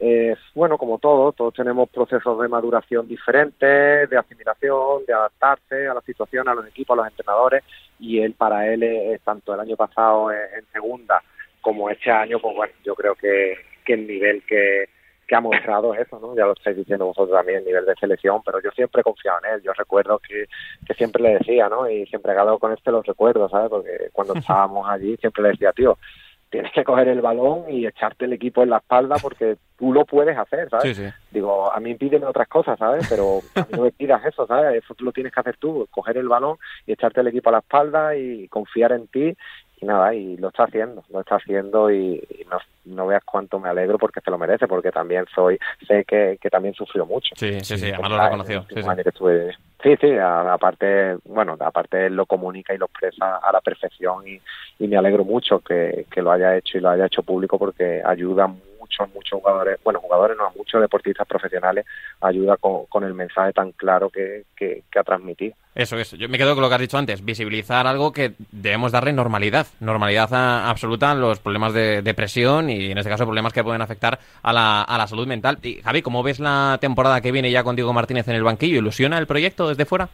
eh, 0.00 0.36
bueno, 0.54 0.78
como 0.78 0.98
todo, 0.98 1.32
todos 1.32 1.54
tenemos 1.54 1.88
procesos 1.88 2.40
de 2.40 2.48
maduración 2.48 3.08
diferentes, 3.08 4.08
de 4.08 4.16
asimilación, 4.16 5.04
de 5.06 5.12
adaptarse 5.12 5.88
a 5.88 5.94
la 5.94 6.00
situación, 6.02 6.48
a 6.48 6.54
los 6.54 6.66
equipos, 6.68 6.94
a 6.94 7.02
los 7.02 7.10
entrenadores, 7.10 7.64
y 7.98 8.20
él 8.20 8.34
para 8.34 8.72
él 8.72 8.82
es, 8.84 9.20
tanto 9.22 9.54
el 9.54 9.60
año 9.60 9.76
pasado 9.76 10.30
en, 10.30 10.64
segunda 10.72 11.20
como 11.60 11.90
este 11.90 12.10
año, 12.10 12.38
pues 12.38 12.54
bueno, 12.54 12.72
yo 12.84 12.94
creo 12.94 13.14
que, 13.16 13.56
que 13.84 13.94
el 13.94 14.06
nivel 14.06 14.42
que, 14.44 14.88
que 15.26 15.34
ha 15.34 15.40
mostrado 15.40 15.92
es 15.94 16.06
eso, 16.06 16.18
¿no? 16.20 16.34
Ya 16.34 16.46
lo 16.46 16.52
estáis 16.52 16.76
diciendo 16.76 17.06
vosotros 17.06 17.36
también, 17.36 17.58
el 17.58 17.64
nivel 17.66 17.84
de 17.84 17.94
selección, 17.96 18.40
pero 18.44 18.62
yo 18.62 18.70
siempre 18.70 19.00
he 19.00 19.04
confiado 19.04 19.40
en 19.44 19.54
él. 19.54 19.62
Yo 19.62 19.72
recuerdo 19.74 20.18
que, 20.20 20.46
que 20.86 20.94
siempre 20.94 21.22
le 21.22 21.38
decía, 21.38 21.68
¿no? 21.68 21.88
Y 21.90 22.06
siempre 22.06 22.32
he 22.32 22.34
quedado 22.34 22.58
con 22.58 22.72
este 22.72 22.90
los 22.90 23.04
recuerdos, 23.04 23.50
¿sabes? 23.50 23.68
Porque 23.68 24.08
cuando 24.12 24.34
estábamos 24.38 24.88
allí 24.88 25.16
siempre 25.18 25.42
le 25.42 25.48
decía, 25.50 25.72
tío, 25.72 25.98
tienes 26.50 26.72
que 26.72 26.84
coger 26.84 27.08
el 27.08 27.20
balón 27.20 27.64
y 27.68 27.86
echarte 27.86 28.24
el 28.24 28.32
equipo 28.32 28.62
en 28.62 28.70
la 28.70 28.78
espalda 28.78 29.16
porque 29.20 29.56
tú 29.78 29.92
lo 29.92 30.04
puedes 30.04 30.36
hacer, 30.36 30.68
¿sabes? 30.70 31.14
Digo, 31.30 31.72
a 31.72 31.78
mí 31.78 31.94
pídeme 31.94 32.26
otras 32.26 32.48
cosas, 32.48 32.78
¿sabes? 32.78 33.06
Pero 33.08 33.40
a 33.54 33.60
mí 33.60 33.66
no 33.72 33.82
me 33.82 33.92
pidas 33.92 34.24
eso, 34.24 34.46
¿sabes? 34.46 34.82
Eso 34.82 34.94
tú 34.94 35.04
lo 35.04 35.12
tienes 35.12 35.32
que 35.32 35.40
hacer 35.40 35.56
tú, 35.58 35.86
coger 35.90 36.16
el 36.16 36.28
balón 36.28 36.56
y 36.86 36.92
echarte 36.92 37.20
el 37.20 37.28
equipo 37.28 37.50
a 37.50 37.52
la 37.52 37.58
espalda 37.58 38.16
y 38.16 38.48
confiar 38.48 38.92
en 38.92 39.06
ti 39.08 39.36
y 39.80 39.86
nada, 39.86 40.14
y 40.14 40.36
lo 40.36 40.48
está 40.48 40.64
haciendo, 40.64 41.04
lo 41.10 41.20
está 41.20 41.36
haciendo 41.36 41.90
y, 41.90 42.20
no, 42.50 42.58
no, 42.86 43.06
veas 43.06 43.24
cuánto 43.24 43.58
me 43.60 43.68
alegro 43.68 43.98
porque 43.98 44.20
se 44.20 44.30
lo 44.30 44.38
merece, 44.38 44.66
porque 44.66 44.90
también 44.90 45.24
soy, 45.34 45.58
sé 45.86 46.04
que, 46.04 46.38
que 46.40 46.50
también 46.50 46.74
sufrió 46.74 47.06
mucho. 47.06 47.34
Sí, 47.36 47.60
sí, 47.60 47.78
sí, 47.78 47.90
además 47.90 48.10
lo 48.10 48.22
reconoció. 48.22 48.66
Sí, 48.68 48.82
sí. 48.82 49.58
Sí, 49.80 49.94
sí, 50.00 50.10
aparte, 50.18 51.18
bueno, 51.24 51.56
aparte 51.60 52.10
lo 52.10 52.26
comunica 52.26 52.74
y 52.74 52.78
lo 52.78 52.86
expresa 52.86 53.36
a 53.36 53.52
la 53.52 53.60
perfección 53.60 54.26
y, 54.26 54.40
y 54.80 54.88
me 54.88 54.96
alegro 54.96 55.24
mucho 55.24 55.60
que, 55.60 56.06
que, 56.10 56.20
lo 56.20 56.32
haya 56.32 56.56
hecho 56.56 56.78
y 56.78 56.80
lo 56.80 56.90
haya 56.90 57.06
hecho 57.06 57.22
público 57.22 57.60
porque 57.60 58.02
ayuda 58.04 58.52
muchos, 58.78 59.08
muchos 59.14 59.40
jugadores, 59.40 59.78
bueno, 59.84 60.00
jugadores 60.00 60.36
no, 60.36 60.46
a 60.46 60.50
muchos 60.50 60.80
deportistas 60.80 61.26
profesionales 61.26 61.84
ayuda 62.20 62.56
con, 62.56 63.04
el 63.04 63.14
mensaje 63.14 63.52
tan 63.52 63.72
claro 63.72 64.10
que, 64.10 64.44
que, 64.56 64.82
ha 64.98 65.02
transmitido. 65.04 65.54
Eso 65.74 65.96
es, 65.96 66.10
yo 66.12 66.28
me 66.28 66.38
quedo 66.38 66.54
con 66.54 66.62
lo 66.62 66.68
que 66.68 66.74
has 66.74 66.80
dicho 66.80 66.98
antes, 66.98 67.24
visibilizar 67.24 67.86
algo 67.86 68.12
que 68.12 68.32
debemos 68.50 68.90
darle 68.90 69.12
normalidad, 69.12 69.66
normalidad 69.78 70.28
absoluta 70.68 71.12
a 71.12 71.14
los 71.14 71.38
problemas 71.38 71.72
de 71.72 72.02
depresión 72.02 72.68
y 72.68 72.90
en 72.90 72.98
este 72.98 73.10
caso 73.10 73.24
problemas 73.24 73.52
que 73.52 73.62
pueden 73.62 73.82
afectar 73.82 74.18
a 74.42 74.52
la, 74.52 74.82
a 74.82 74.98
la 74.98 75.06
salud 75.06 75.26
mental. 75.26 75.58
Y 75.62 75.80
Javi, 75.80 76.02
¿cómo 76.02 76.22
ves 76.22 76.40
la 76.40 76.78
temporada 76.80 77.20
que 77.20 77.30
viene 77.30 77.50
ya 77.50 77.62
con 77.62 77.76
Diego 77.76 77.92
Martínez 77.92 78.26
en 78.28 78.34
el 78.34 78.42
banquillo? 78.42 78.78
¿Ilusiona 78.78 79.18
el 79.18 79.26
proyecto 79.26 79.68
desde 79.68 79.84
fuera? 79.84 80.08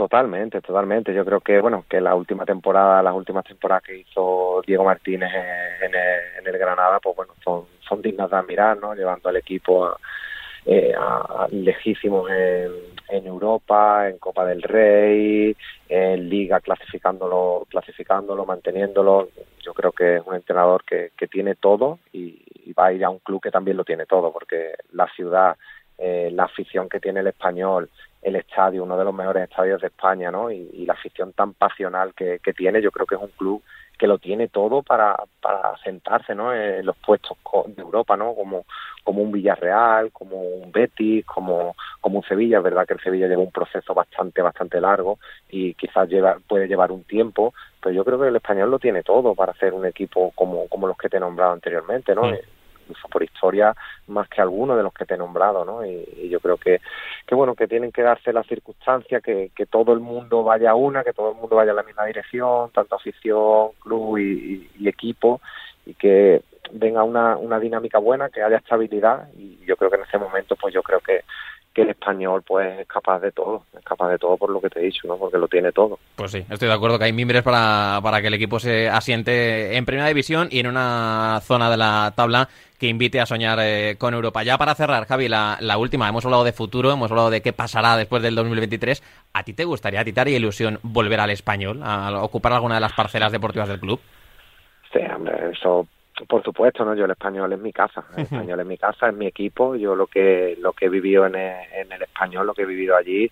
Totalmente, 0.00 0.62
totalmente. 0.62 1.12
Yo 1.12 1.26
creo 1.26 1.40
que, 1.40 1.60
bueno, 1.60 1.84
que 1.86 2.00
la 2.00 2.14
última 2.14 2.46
temporada, 2.46 3.02
las 3.02 3.14
últimas 3.14 3.44
temporadas 3.44 3.82
que 3.82 3.98
hizo 3.98 4.62
Diego 4.66 4.82
Martínez 4.82 5.30
en, 5.30 6.46
el, 6.46 6.58
Granada, 6.58 6.98
pues 7.00 7.14
bueno, 7.14 7.34
son, 7.44 8.00
dignas 8.00 8.30
de 8.30 8.36
admirar, 8.38 8.78
¿no? 8.78 8.94
Llevando 8.94 9.28
al 9.28 9.36
equipo 9.36 9.84
a, 9.84 9.98
eh, 10.64 10.94
lejísimos 11.50 12.30
en, 12.30 12.72
en, 13.10 13.26
Europa, 13.26 14.08
en 14.08 14.16
Copa 14.16 14.46
del 14.46 14.62
Rey, 14.62 15.54
en 15.90 16.30
Liga, 16.30 16.60
clasificándolo, 16.60 17.66
clasificándolo, 17.68 18.46
manteniéndolo. 18.46 19.28
Yo 19.62 19.74
creo 19.74 19.92
que 19.92 20.16
es 20.16 20.22
un 20.24 20.34
entrenador 20.34 20.82
que, 20.82 21.10
que 21.14 21.28
tiene 21.28 21.56
todo 21.56 21.98
y, 22.10 22.42
y 22.64 22.72
va 22.72 22.86
a 22.86 22.92
ir 22.94 23.04
a 23.04 23.10
un 23.10 23.18
club 23.18 23.42
que 23.42 23.50
también 23.50 23.76
lo 23.76 23.84
tiene 23.84 24.06
todo, 24.06 24.32
porque 24.32 24.76
la 24.92 25.06
ciudad, 25.08 25.58
eh, 25.98 26.30
la 26.32 26.44
afición 26.44 26.88
que 26.88 27.00
tiene 27.00 27.20
el 27.20 27.26
español, 27.26 27.90
el 28.22 28.36
estadio, 28.36 28.82
uno 28.82 28.98
de 28.98 29.04
los 29.04 29.14
mejores 29.14 29.48
estadios 29.48 29.80
de 29.80 29.86
España, 29.88 30.30
¿no? 30.30 30.50
Y, 30.50 30.84
la 30.84 30.94
afición 30.94 31.32
tan 31.32 31.54
pasional 31.54 32.14
que, 32.14 32.40
tiene, 32.56 32.82
yo 32.82 32.90
creo 32.90 33.06
que 33.06 33.14
es 33.14 33.20
un 33.20 33.28
club 33.28 33.62
que 33.96 34.06
lo 34.06 34.18
tiene 34.18 34.48
todo 34.48 34.82
para, 34.82 35.14
para 35.40 35.76
sentarse, 35.84 36.34
¿no? 36.34 36.54
En 36.54 36.84
los 36.84 36.96
puestos 36.96 37.36
de 37.66 37.82
Europa, 37.82 38.16
¿no? 38.16 38.34
Como, 38.34 38.64
como 39.04 39.22
un 39.22 39.30
Villarreal, 39.30 40.10
como 40.10 40.40
un 40.40 40.72
Betis, 40.72 41.24
como, 41.26 41.76
como 42.00 42.18
un 42.18 42.24
Sevilla. 42.24 42.58
Es 42.58 42.64
verdad 42.64 42.86
que 42.86 42.94
el 42.94 43.00
Sevilla 43.00 43.28
lleva 43.28 43.42
un 43.42 43.52
proceso 43.52 43.94
bastante, 43.94 44.42
bastante 44.42 44.80
largo 44.80 45.18
y 45.48 45.74
quizás 45.74 46.08
lleva, 46.08 46.38
puede 46.46 46.66
llevar 46.66 46.92
un 46.92 47.04
tiempo, 47.04 47.54
pero 47.80 47.94
yo 47.94 48.04
creo 48.04 48.18
que 48.18 48.28
el 48.28 48.36
español 48.36 48.70
lo 48.70 48.78
tiene 48.78 49.02
todo 49.02 49.34
para 49.34 49.52
hacer 49.52 49.74
un 49.74 49.86
equipo 49.86 50.32
como, 50.34 50.66
como 50.68 50.86
los 50.86 50.96
que 50.96 51.08
te 51.08 51.18
he 51.18 51.20
nombrado 51.20 51.52
anteriormente, 51.52 52.14
¿no? 52.14 52.22
Incluso 52.90 53.08
por 53.08 53.22
historia 53.22 53.74
más 54.08 54.28
que 54.28 54.40
alguno 54.40 54.76
de 54.76 54.82
los 54.82 54.92
que 54.92 55.06
te 55.06 55.14
he 55.14 55.18
nombrado, 55.18 55.64
¿no? 55.64 55.84
Y, 55.84 56.28
yo 56.28 56.40
creo 56.40 56.56
que, 56.56 56.80
que, 57.26 57.34
bueno, 57.34 57.54
que 57.54 57.66
tienen 57.66 57.90
que 57.90 58.02
darse 58.02 58.32
las 58.32 58.46
circunstancias, 58.46 59.22
que, 59.22 59.50
que 59.54 59.66
todo 59.66 59.92
el 59.92 60.00
mundo 60.00 60.44
vaya 60.44 60.70
a 60.70 60.74
una, 60.74 61.02
que 61.02 61.12
todo 61.12 61.32
el 61.32 61.36
mundo 61.36 61.56
vaya 61.56 61.70
en 61.70 61.76
la 61.76 61.82
misma 61.82 62.04
dirección, 62.04 62.70
tanto 62.70 62.94
afición, 62.94 63.70
club 63.80 64.18
y, 64.18 64.70
y, 64.78 64.88
equipo, 64.88 65.40
y 65.86 65.94
que 65.94 66.42
venga 66.72 67.02
una, 67.02 67.36
una 67.36 67.58
dinámica 67.58 67.98
buena, 67.98 68.28
que 68.28 68.42
haya 68.42 68.58
estabilidad, 68.58 69.28
y 69.36 69.58
yo 69.66 69.76
creo 69.76 69.90
que 69.90 69.96
en 69.96 70.02
ese 70.02 70.18
momento, 70.18 70.54
pues 70.56 70.72
yo 70.72 70.82
creo 70.82 71.00
que, 71.00 71.22
que 71.72 71.82
el 71.82 71.90
español 71.90 72.42
pues 72.46 72.80
es 72.80 72.86
capaz 72.88 73.20
de 73.20 73.30
todo, 73.30 73.64
es 73.76 73.84
capaz 73.84 74.10
de 74.10 74.18
todo 74.18 74.36
por 74.36 74.50
lo 74.50 74.60
que 74.60 74.68
te 74.68 74.80
he 74.80 74.84
dicho, 74.84 75.06
¿no? 75.06 75.16
Porque 75.16 75.38
lo 75.38 75.46
tiene 75.46 75.70
todo. 75.72 75.98
Pues 76.16 76.32
sí, 76.32 76.44
estoy 76.50 76.68
de 76.68 76.74
acuerdo 76.74 76.98
que 76.98 77.04
hay 77.04 77.12
mimbres 77.12 77.42
para, 77.42 78.00
para 78.02 78.20
que 78.20 78.26
el 78.26 78.34
equipo 78.34 78.58
se 78.58 78.88
asiente 78.88 79.76
en 79.76 79.86
primera 79.86 80.08
división 80.08 80.48
y 80.50 80.58
en 80.60 80.66
una 80.66 81.40
zona 81.42 81.70
de 81.70 81.76
la 81.76 82.12
tabla 82.16 82.48
que 82.80 82.88
invite 82.88 83.20
a 83.20 83.26
soñar 83.26 83.58
eh, 83.60 83.96
con 83.98 84.14
Europa. 84.14 84.42
Ya 84.42 84.56
para 84.56 84.74
cerrar, 84.74 85.06
Javi, 85.06 85.28
la, 85.28 85.58
la, 85.60 85.76
última, 85.76 86.08
hemos 86.08 86.24
hablado 86.24 86.44
de 86.44 86.52
futuro, 86.52 86.90
hemos 86.90 87.10
hablado 87.10 87.30
de 87.30 87.42
qué 87.42 87.52
pasará 87.52 87.96
después 87.96 88.22
del 88.22 88.34
2023. 88.34 89.02
¿A 89.34 89.42
ti 89.44 89.52
te 89.52 89.64
gustaría, 89.64 90.00
a 90.00 90.04
ti 90.04 90.12
te 90.14 90.20
haría 90.20 90.38
ilusión 90.38 90.78
volver 90.82 91.20
al 91.20 91.30
español, 91.30 91.80
a 91.84 92.22
ocupar 92.22 92.54
alguna 92.54 92.76
de 92.76 92.80
las 92.80 92.94
parcelas 92.94 93.30
deportivas 93.30 93.68
del 93.68 93.78
club? 93.78 94.00
Sí, 94.92 95.00
hombre, 95.14 95.52
eso 95.52 95.86
por 96.26 96.42
supuesto, 96.42 96.84
no. 96.84 96.94
Yo 96.94 97.04
el 97.04 97.10
español 97.12 97.52
es 97.52 97.60
mi 97.60 97.72
casa. 97.72 98.04
El 98.16 98.24
español 98.24 98.60
es 98.60 98.66
mi 98.66 98.76
casa, 98.76 99.08
es 99.08 99.14
mi 99.14 99.26
equipo. 99.26 99.76
Yo 99.76 99.94
lo 99.94 100.06
que 100.06 100.56
lo 100.60 100.72
que 100.72 100.86
he 100.86 100.88
vivido 100.88 101.26
en 101.26 101.34
el, 101.34 101.54
en 101.72 101.92
el 101.92 102.02
español, 102.02 102.46
lo 102.46 102.54
que 102.54 102.62
he 102.62 102.66
vivido 102.66 102.96
allí, 102.96 103.30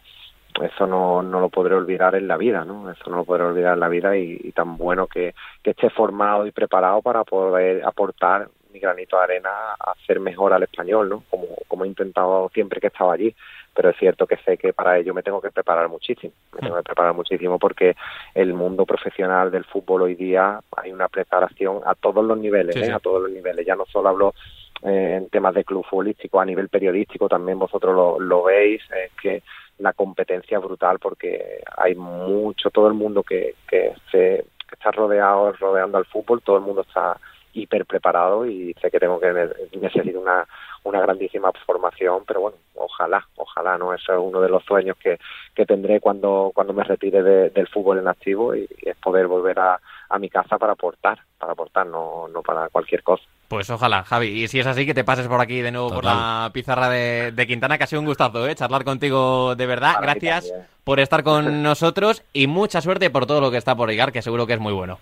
eso 0.63 0.87
no, 0.87 1.23
no 1.23 1.41
lo 1.41 1.49
podré 1.49 1.75
olvidar 1.75 2.15
en 2.15 2.27
la 2.27 2.37
vida, 2.37 2.65
¿no? 2.65 2.91
Eso 2.91 3.11
no 3.11 3.19
lo 3.19 3.25
podré 3.25 3.45
olvidar 3.45 3.75
en 3.75 3.81
la 3.81 3.89
vida 3.89 4.17
y, 4.17 4.53
tan 4.53 4.77
bueno 4.77 5.07
que, 5.07 5.35
que 5.63 5.71
esté 5.71 5.91
formado 5.91 6.47
y 6.47 6.51
preparado 6.51 7.03
para 7.03 7.25
poder 7.25 7.85
aportar 7.85 8.49
mi 8.73 8.81
granito 8.81 9.17
de 9.17 9.25
arena 9.25 9.51
a 9.79 9.93
hacer 9.93 10.21
mejor 10.21 10.53
al 10.53 10.63
español, 10.63 11.09
¿no? 11.09 11.25
Como, 11.31 11.47
como 11.67 11.85
he 11.85 11.89
intentado 11.89 12.51
siempre 12.53 12.81
que 12.81 12.87
he 12.87 12.89
estado 12.89 13.11
allí. 13.11 13.35
Pero 13.75 13.91
es 13.91 13.97
cierto 13.97 14.27
que 14.27 14.37
sé 14.39 14.57
que 14.59 14.73
para 14.73 14.99
ello 14.99 15.15
me 15.15 15.23
tengo 15.23 15.41
que 15.41 15.53
preparar 15.53 15.89
muchísimo, 15.89 16.33
me 16.53 16.61
tengo 16.61 16.77
que 16.79 16.83
preparar 16.83 17.15
muchísimo 17.15 17.61
porque 17.61 17.95
el 18.35 18.53
mundo 18.53 18.85
profesional 18.85 19.53
del 19.53 19.65
fútbol 19.65 20.03
hoy 20.03 20.17
día 20.17 20.59
hay 20.77 20.91
una 20.91 21.07
preparación 21.07 21.81
a 21.87 21.95
todos 21.95 22.25
los 22.25 22.37
niveles, 22.37 22.75
¿eh? 22.75 22.91
a 22.91 22.99
todos 22.99 23.23
los 23.23 23.31
niveles, 23.31 23.65
ya 23.65 23.77
no 23.77 23.87
solo 23.87 24.09
hablo 24.09 24.35
eh, 24.83 25.19
en 25.19 25.29
temas 25.29 25.55
de 25.55 25.65
club 25.65 25.85
futbolístico, 25.85 26.41
a 26.41 26.45
nivel 26.45 26.69
periodístico 26.69 27.29
también 27.29 27.57
vosotros 27.57 27.95
lo, 27.95 28.19
lo 28.19 28.43
veis, 28.43 28.83
es 28.91 29.13
que 29.13 29.43
la 29.79 29.93
competencia 29.93 30.59
es 30.59 30.65
brutal 30.65 30.99
porque 30.99 31.63
hay 31.77 31.95
mucho, 31.95 32.71
todo 32.71 32.89
el 32.89 32.95
mundo 32.95 33.23
que, 33.23 33.55
que 33.69 33.93
se 34.11 34.45
que 34.69 34.75
está 34.75 34.91
rodeado, 34.91 35.53
rodeando 35.53 35.99
al 35.99 36.05
fútbol, 36.05 36.43
todo 36.43 36.57
el 36.57 36.63
mundo 36.63 36.83
está 36.83 37.17
hiper 37.53 37.87
preparado 37.87 38.47
y 38.47 38.75
sé 38.81 38.91
que 38.91 39.01
tengo 39.01 39.19
que 39.21 39.33
necesito 39.81 40.21
una, 40.21 40.47
una 40.85 41.01
grandísima 41.01 41.53
formación, 41.67 42.25
pero 42.27 42.41
bueno, 42.41 42.57
ojalá, 42.75 43.27
ojalá, 43.37 43.79
¿no? 43.79 43.95
Eso 43.95 44.13
es 44.13 44.19
uno 44.21 44.41
de 44.41 44.49
los 44.49 44.65
sueños 44.65 44.97
que, 44.97 45.19
que 45.55 45.67
tendré 45.67 46.01
cuando, 46.01 46.51
cuando 46.55 46.73
me 46.73 46.85
retire 46.85 47.23
del 47.23 47.69
fútbol 47.69 47.99
en 47.99 48.09
activo 48.09 48.55
y, 48.55 48.69
es 48.83 48.97
poder 48.97 49.27
volver 49.27 49.59
a, 49.59 49.81
a 50.09 50.19
mi 50.19 50.29
casa 50.29 50.59
para 50.59 50.73
aportar, 50.73 51.19
para 51.39 51.53
aportar, 51.53 51.87
no, 51.87 52.29
no 52.29 52.43
para 52.43 52.69
cualquier 52.69 53.03
cosa. 53.03 53.25
Pues 53.49 53.71
ojalá, 53.71 54.05
Javi. 54.05 54.29
Y 54.29 54.49
si 54.49 54.61
es 54.61 54.67
así, 54.67 54.85
que 54.85 54.95
te 54.95 55.05
pases 55.05 55.27
por 55.27 55.41
aquí 55.41 55.63
de 55.63 55.73
nuevo 55.73 55.89
por 55.89 56.05
la 56.05 56.51
pizarra 56.53 56.91
de, 56.91 57.47
Quintana, 57.47 57.79
que 57.79 57.85
ha 57.85 57.87
sido 57.87 58.01
un 58.01 58.07
gustazo, 58.07 58.47
¿eh? 58.47 58.55
Charlar 58.55 58.85
contigo 58.85 59.55
de 59.55 59.67
verdad. 59.67 59.97
Gracias 60.03 60.53
por 60.85 61.01
estar 61.01 61.23
con 61.23 61.63
nosotros 61.63 62.23
y 62.33 62.47
mucha 62.47 62.83
suerte 62.83 63.09
por 63.11 63.27
todo 63.27 63.41
lo 63.41 63.51
que 63.51 63.57
está 63.57 63.75
por 63.75 63.89
llegar, 63.89 64.13
que 64.13 64.23
seguro 64.23 64.47
que 64.47 64.53
es 64.53 64.61
muy 64.61 64.75
bueno. 64.75 64.99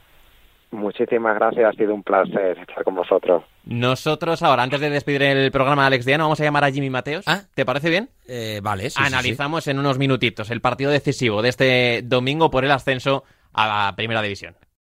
Muchísimas 0.71 1.37
gracias, 1.37 1.73
ha 1.73 1.73
sido 1.73 1.95
un 1.95 2.03
placer 2.03 2.59
estar 2.59 2.83
con 2.85 2.97
vosotros. 2.97 3.45
Nosotros 3.65 4.43
ahora, 4.43 4.63
antes 4.63 4.81
de 4.81 4.91
despedir 4.91 5.23
el 5.23 5.51
programa 5.51 5.83
de 5.83 5.87
Alex 5.89 6.05
Diano, 6.05 6.25
vamos 6.25 6.41
a 6.41 6.45
llamar 6.45 6.65
a 6.65 6.71
Jimmy 6.71 6.91
Mateos. 6.91 7.25
¿Ah? 7.27 7.43
¿Te 7.55 7.65
parece 7.65 7.89
bien? 7.89 8.11
Eh, 8.27 8.61
vale, 8.63 8.91
sí, 8.91 9.01
Analizamos 9.03 9.69
en 9.69 9.79
unos 9.79 9.99
minutitos 9.99 10.51
el 10.51 10.61
partido 10.61 10.91
decisivo 10.91 11.41
de 11.43 11.49
este 11.49 12.03
domingo 12.03 12.51
por 12.51 12.65
el 12.65 12.71
ascenso 12.73 13.25
a 13.53 13.67
la 13.67 13.97
Primera 13.97 14.23
División. 14.23 14.57